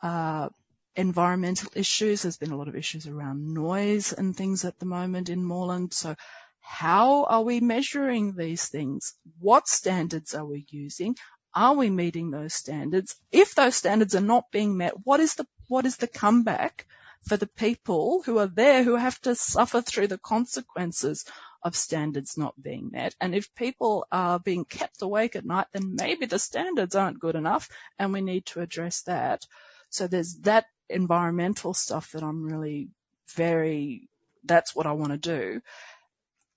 [0.01, 0.49] uh,
[0.95, 2.23] environmental issues.
[2.23, 5.93] There's been a lot of issues around noise and things at the moment in Moreland.
[5.93, 6.15] So
[6.59, 9.13] how are we measuring these things?
[9.39, 11.15] What standards are we using?
[11.53, 13.15] Are we meeting those standards?
[13.31, 16.85] If those standards are not being met, what is the, what is the comeback
[17.27, 21.25] for the people who are there who have to suffer through the consequences
[21.63, 23.15] of standards not being met.
[23.21, 27.35] And if people are being kept awake at night, then maybe the standards aren't good
[27.35, 27.69] enough
[27.99, 29.45] and we need to address that.
[29.89, 32.89] So there's that environmental stuff that I'm really
[33.35, 34.09] very,
[34.43, 35.61] that's what I want to do.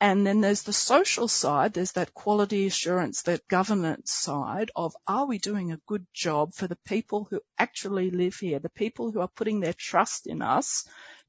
[0.01, 5.27] And then there's the social side, there's that quality assurance, that governance side of are
[5.27, 9.21] we doing a good job for the people who actually live here, the people who
[9.21, 10.87] are putting their trust in us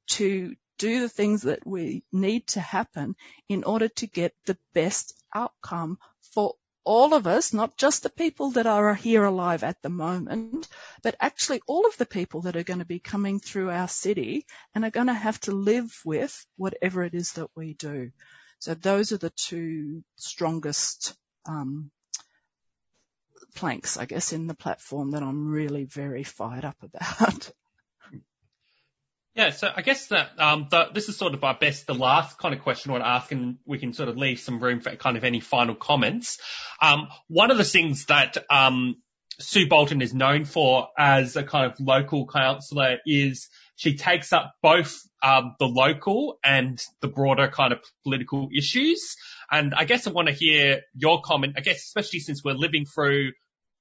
[0.08, 3.16] to do the things that we need to happen
[3.48, 5.98] in order to get the best outcome
[6.34, 10.68] for all of us, not just the people that are here alive at the moment,
[11.02, 14.46] but actually all of the people that are going to be coming through our city
[14.74, 18.12] and are going to have to live with whatever it is that we do.
[18.60, 21.16] So those are the two strongest
[21.46, 21.92] um,
[23.56, 27.52] planks, I guess, in the platform that I'm really very fired up about.
[29.36, 32.38] Yeah, so I guess that um, the, this is sort of, our best, the last
[32.38, 34.80] kind of question I want to ask, and we can sort of leave some room
[34.80, 36.40] for kind of any final comments.
[36.82, 38.96] Um, one of the things that um,
[39.40, 44.56] Sue Bolton is known for as a kind of local councillor is she takes up
[44.62, 49.16] both um, the local and the broader kind of political issues.
[49.52, 52.86] And I guess I want to hear your comment, I guess, especially since we're living
[52.86, 53.32] through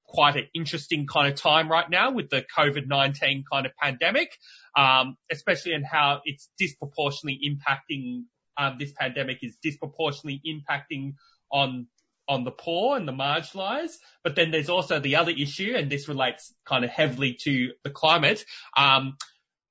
[0.06, 4.30] quite an interesting kind of time right now with the COVID-19 kind of pandemic,
[4.76, 8.24] um, especially in how it's disproportionately impacting,
[8.56, 11.14] um, this pandemic is disproportionately impacting
[11.50, 11.86] on
[12.26, 13.96] on the poor and the marginalized.
[14.22, 17.90] But then there's also the other issue, and this relates kind of heavily to the
[17.90, 18.44] climate.
[18.76, 19.18] Um,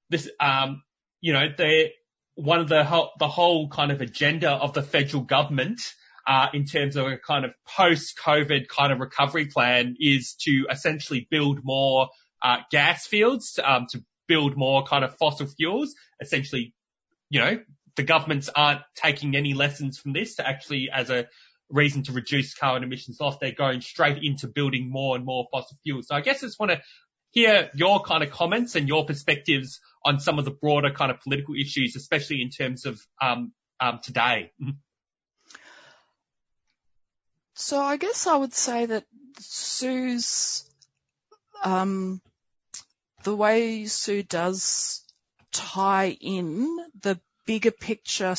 [0.10, 0.84] this, um,
[1.22, 1.90] you know, the
[2.36, 5.82] one of the whole, the whole kind of agenda of the federal government,
[6.26, 11.28] uh, in terms of a kind of post-COVID kind of recovery plan is to essentially
[11.30, 12.10] build more,
[12.42, 15.96] uh, gas fields, um, to build more kind of fossil fuels.
[16.22, 16.74] Essentially,
[17.30, 17.60] you know,
[17.96, 21.28] the governments aren't taking any lessons from this to actually as a
[21.70, 23.38] reason to reduce carbon emissions loss.
[23.40, 26.08] They're going straight into building more and more fossil fuels.
[26.08, 26.82] So I guess I just want to
[27.32, 31.22] hear your kind of comments and your perspectives on some of the broader kind of
[31.22, 34.52] political issues, especially in terms of um, um, today.
[37.56, 39.06] So I guess I would say that
[39.40, 40.70] Sue's
[41.64, 42.22] um,
[43.24, 45.02] the way Sue does
[45.52, 48.36] tie in the bigger picture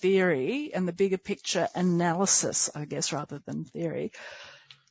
[0.00, 4.12] theory and the bigger picture analysis, I guess, rather than theory,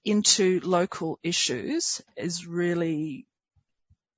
[0.04, 3.28] into local issues is really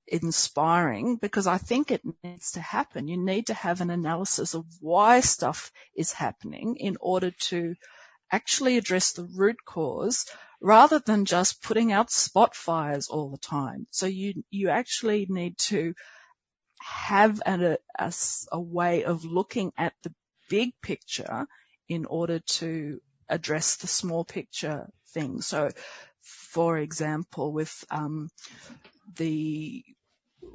[0.08, 3.08] inspiring because I think it needs to happen.
[3.08, 7.76] You need to have an analysis of why stuff is happening in order to
[8.32, 10.26] actually address the root cause
[10.62, 13.88] rather than just putting out spot fires all the time.
[13.92, 15.94] So you, you actually need to
[16.80, 18.14] have a, a,
[18.52, 20.14] a way of looking at the
[20.50, 21.48] big picture
[21.90, 25.48] in order to address the small picture things.
[25.48, 25.72] So,
[26.22, 28.30] for example, with um,
[29.16, 29.84] the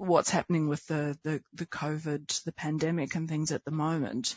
[0.02, 4.34] what's happening with the, the, the COVID, the pandemic and things at the moment,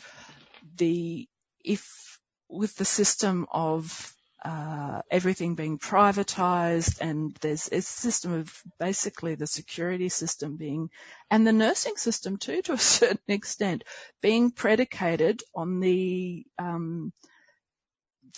[0.76, 1.28] the
[1.64, 2.18] if
[2.48, 4.14] with the system of
[4.44, 10.88] uh, everything being privatized and there's a system of basically the security system being
[11.30, 13.82] and the nursing system too to a certain extent
[14.22, 17.12] being predicated on the um,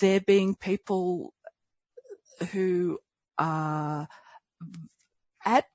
[0.00, 1.34] there being people
[2.52, 2.98] who
[3.36, 4.08] are
[5.44, 5.66] at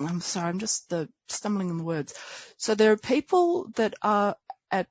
[0.00, 2.14] I'm sorry, I'm just the stumbling on the words.
[2.56, 4.36] So there are people that are
[4.70, 4.86] at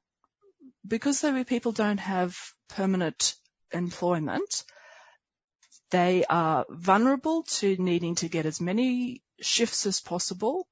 [0.87, 2.37] because are people don't have
[2.69, 3.35] permanent
[3.71, 4.63] employment,
[5.91, 10.67] they are vulnerable to needing to get as many shifts as possible.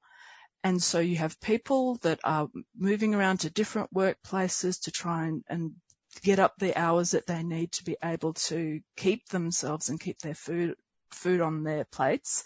[0.62, 5.44] And so you have people that are moving around to different workplaces to try and,
[5.48, 5.72] and
[6.22, 10.18] get up the hours that they need to be able to keep themselves and keep
[10.18, 10.74] their food
[11.10, 12.44] food on their plates.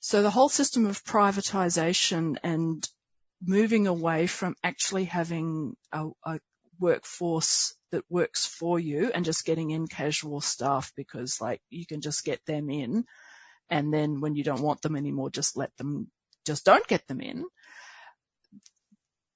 [0.00, 2.88] So the whole system of privatization and
[3.42, 6.40] moving away from actually having a, a
[6.78, 12.00] workforce that works for you and just getting in casual staff because like you can
[12.00, 13.04] just get them in
[13.70, 16.10] and then when you don't want them anymore, just let them,
[16.46, 17.44] just don't get them in.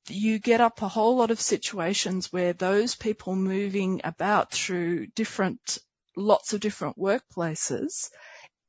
[0.09, 5.79] You get up a whole lot of situations where those people moving about through different,
[6.17, 8.11] lots of different workplaces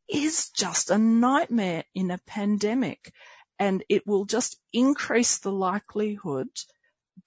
[0.10, 3.14] is just a nightmare in a pandemic
[3.60, 6.50] and it will just increase the likelihood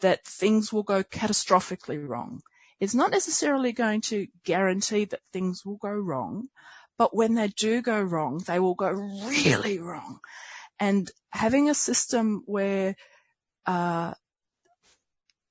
[0.00, 2.42] that things will go catastrophically wrong.
[2.80, 6.48] It's not necessarily going to guarantee that things will go wrong,
[6.98, 10.18] but when they do go wrong, they will go really wrong.
[10.78, 12.96] And having a system where,
[13.64, 14.12] uh,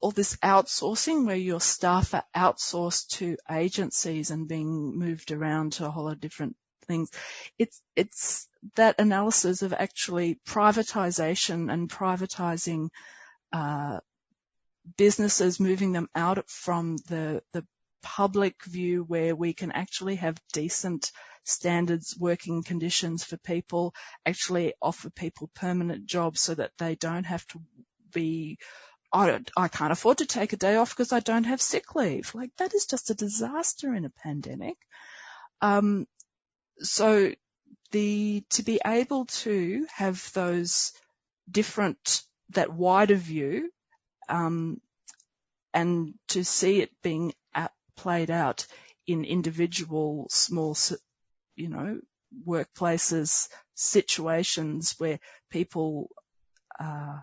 [0.02, 5.86] all this outsourcing where your staff are outsourced to agencies and being moved around to
[5.88, 7.12] a whole lot of different things.
[7.58, 12.90] It's, it's that analysis of actually privatization and privatizing,
[13.52, 14.00] uh,
[14.98, 17.66] businesses, moving them out from the, the
[18.02, 21.12] public view where we can actually have decent
[21.44, 23.94] standards, working conditions for people,
[24.26, 27.60] actually offer people permanent jobs so that they don't have to
[28.12, 28.58] be
[29.16, 32.36] I, I can't afford to take a day off because I don't have sick leave.
[32.36, 34.76] Like that is just a disaster in a pandemic.
[35.62, 36.06] Um,
[36.80, 37.32] so
[37.92, 40.92] the, to be able to have those
[41.50, 43.72] different, that wider view,
[44.30, 44.82] um,
[45.74, 48.66] and to see it being at, played out
[49.08, 50.76] in individual small,
[51.56, 52.00] you know,
[52.48, 55.20] workplaces, situations where
[55.50, 56.10] people,
[56.80, 57.20] uh,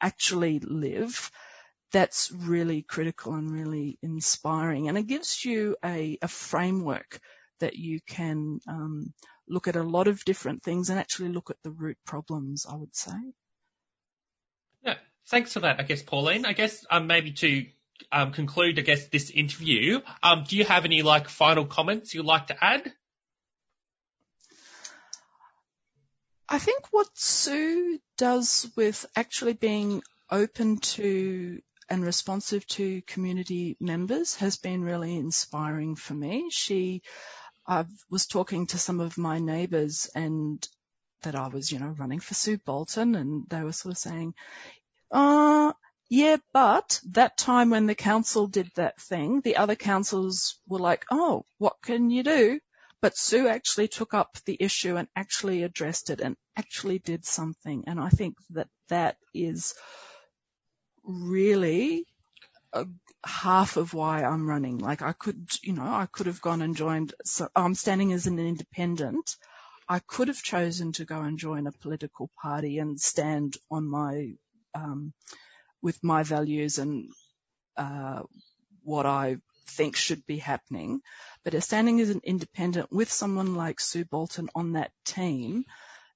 [0.00, 1.30] actually live,
[1.92, 4.88] that's really critical and really inspiring.
[4.88, 7.20] And it gives you a, a framework
[7.60, 9.12] that you can um,
[9.48, 12.76] look at a lot of different things and actually look at the root problems, I
[12.76, 13.12] would say.
[14.82, 14.96] Yeah,
[15.28, 16.44] thanks for that, I guess, Pauline.
[16.44, 17.66] I guess um, maybe to
[18.12, 22.26] um, conclude, I guess, this interview, um, do you have any like final comments you'd
[22.26, 22.92] like to add?
[26.48, 34.36] I think what Sue does with actually being open to and responsive to community members
[34.36, 36.48] has been really inspiring for me.
[36.50, 37.02] She
[37.70, 40.66] I was talking to some of my neighbours and
[41.22, 44.34] that I was, you know, running for Sue Bolton and they were sort of saying,
[45.12, 45.72] uh,
[46.08, 51.06] yeah, but that time when the council did that thing, the other councils were like,
[51.12, 52.58] oh, what can you do?
[53.00, 57.84] But Sue actually took up the issue and actually addressed it and actually did something.
[57.86, 59.74] And I think that that is
[61.04, 62.04] really
[63.24, 64.78] half of why I'm running.
[64.78, 68.26] Like I could, you know, I could have gone and joined, so I'm standing as
[68.26, 69.36] an independent.
[69.88, 74.34] I could have chosen to go and join a political party and stand on my,
[74.74, 75.12] um,
[75.82, 77.10] with my values and,
[77.76, 78.22] uh,
[78.82, 81.00] what I think should be happening.
[81.44, 85.64] But as standing as an independent with someone like Sue Bolton on that team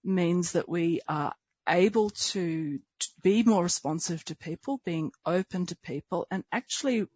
[0.03, 1.35] means that we are
[1.69, 2.79] able to
[3.23, 7.07] be more responsive to people, being open to people, and actually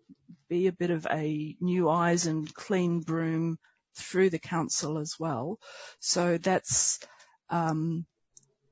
[0.49, 3.59] be a bit of a new eyes and clean broom
[3.95, 5.59] through the council as well.
[6.01, 7.01] So that's
[7.51, 8.07] um,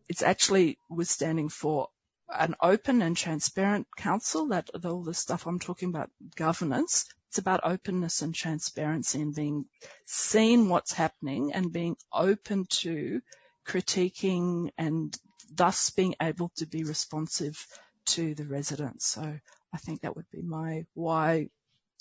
[0.09, 1.89] it's actually we're standing for
[2.33, 4.49] an open and transparent council.
[4.49, 7.07] That all the stuff I'm talking about governance.
[7.29, 9.67] It's about openness and transparency and being
[10.07, 13.21] seen what's happening and being open to
[13.67, 15.17] critiquing and
[15.55, 17.67] thus being able to be responsive
[18.07, 19.07] to the residents.
[19.07, 21.49] So I think that would be my why,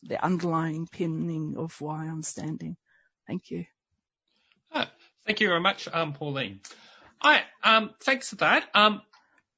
[0.03, 2.77] the underlying pinning of why I'm standing.
[3.27, 3.65] Thank you.
[4.73, 4.85] Oh,
[5.25, 6.61] thank you very much, um, Pauline.
[7.21, 8.67] All right, um, thanks for that.
[8.73, 9.01] Um,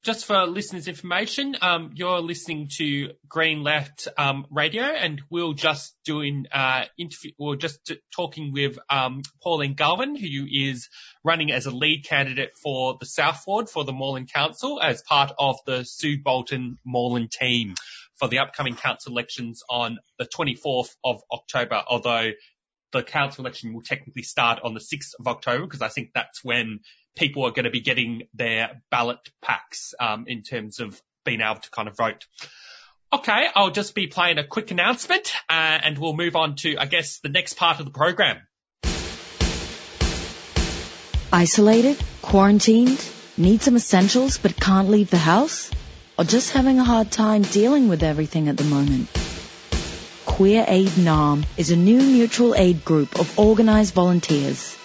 [0.03, 5.95] just for listeners' information, um, you're listening to Green Left um, Radio, and we're just
[6.05, 10.89] doing uh, interview, or just talking with um, Pauline Galvin, who is
[11.23, 15.33] running as a lead candidate for the South Ward for the Moreland Council as part
[15.37, 17.75] of the Sue Bolton Moreland team
[18.15, 21.83] for the upcoming council elections on the 24th of October.
[21.87, 22.31] Although
[22.91, 26.43] the council election will technically start on the 6th of October because I think that's
[26.43, 26.79] when
[27.17, 31.59] people are going to be getting their ballot packs um, in terms of being able
[31.59, 32.25] to kind of vote.
[33.11, 36.85] Okay, I'll just be playing a quick announcement uh, and we'll move on to, I
[36.85, 38.41] guess, the next part of the program.
[41.31, 41.97] Isolated?
[42.21, 43.03] Quarantined?
[43.37, 45.71] Need some essentials but can't leave the house?
[46.17, 49.09] Or just having a hard time dealing with everything at the moment?
[50.25, 54.76] Queer Aid Naarm is a new mutual aid group of organized volunteers.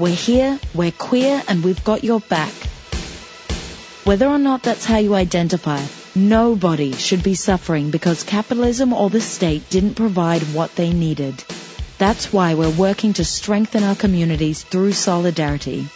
[0.00, 2.54] We're here, we're queer, and we've got your back.
[4.04, 9.20] Whether or not that's how you identify, nobody should be suffering because capitalism or the
[9.20, 11.44] state didn't provide what they needed.
[11.98, 15.86] That's why we're working to strengthen our communities through solidarity.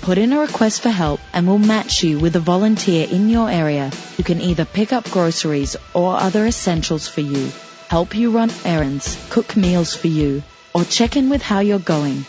[0.00, 3.50] Put in a request for help and we'll match you with a volunteer in your
[3.50, 7.50] area who can either pick up groceries or other essentials for you,
[7.88, 10.42] help you run errands, cook meals for you,
[10.72, 12.24] or check in with how you're going.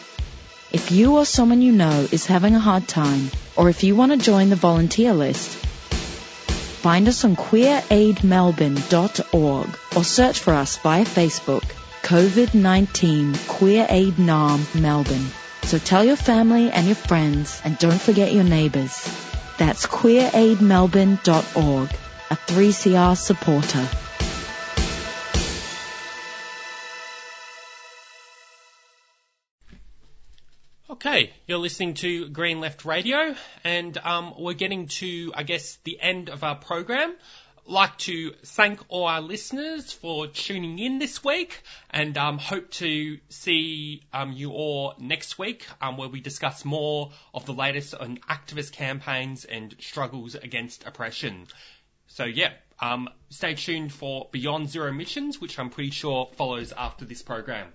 [0.72, 4.12] If you or someone you know is having a hard time, or if you want
[4.12, 11.64] to join the volunteer list, find us on queeraidmelbourne.org or search for us via Facebook,
[12.04, 15.32] COVID-19 Queer Aid Naarm Melbourne.
[15.64, 19.12] So tell your family and your friends and don't forget your neighbours.
[19.58, 21.90] That's queeraidmelbourne.org,
[22.30, 23.88] a 3CR supporter.
[31.02, 35.98] Okay, you're listening to Green Left Radio, and um, we're getting to, I guess, the
[35.98, 37.16] end of our program.
[37.66, 43.18] Like to thank all our listeners for tuning in this week, and um, hope to
[43.30, 48.18] see um, you all next week, um, where we discuss more of the latest on
[48.30, 51.48] activist campaigns and struggles against oppression.
[52.08, 52.52] So yeah,
[52.82, 57.72] um, stay tuned for Beyond Zero Emissions, which I'm pretty sure follows after this program.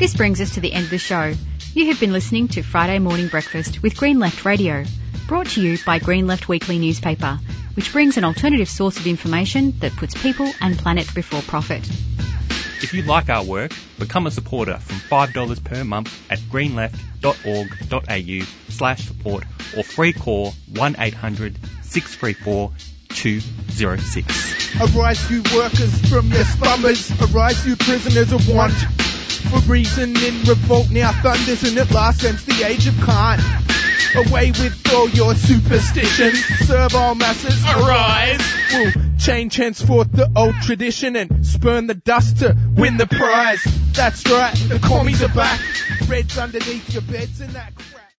[0.00, 1.34] This brings us to the end of the show.
[1.74, 4.84] You have been listening to Friday Morning Breakfast with Green Left Radio,
[5.28, 7.38] brought to you by Green Left Weekly newspaper,
[7.74, 11.86] which brings an alternative source of information that puts people and planet before profit.
[12.82, 19.06] If you like our work, become a supporter from $5 per month at greenleft.org.au slash
[19.06, 19.44] support
[19.76, 22.72] or free call 1800 634
[23.10, 24.80] 206.
[24.80, 27.12] Arise, you workers from your slumbers.
[27.20, 28.72] Arise, you prisoners of want.
[29.48, 33.38] For reason in revolt now thunders and at last ends the age of Khan.
[34.16, 36.44] Away with all your superstitions.
[36.66, 37.64] Serve all masses.
[37.64, 38.40] Arise.
[38.72, 43.62] We'll change henceforth the old tradition and spurn the dust to win the prize.
[43.92, 45.60] That's right, the commies are back.
[46.08, 47.99] Reds underneath your beds and that crap.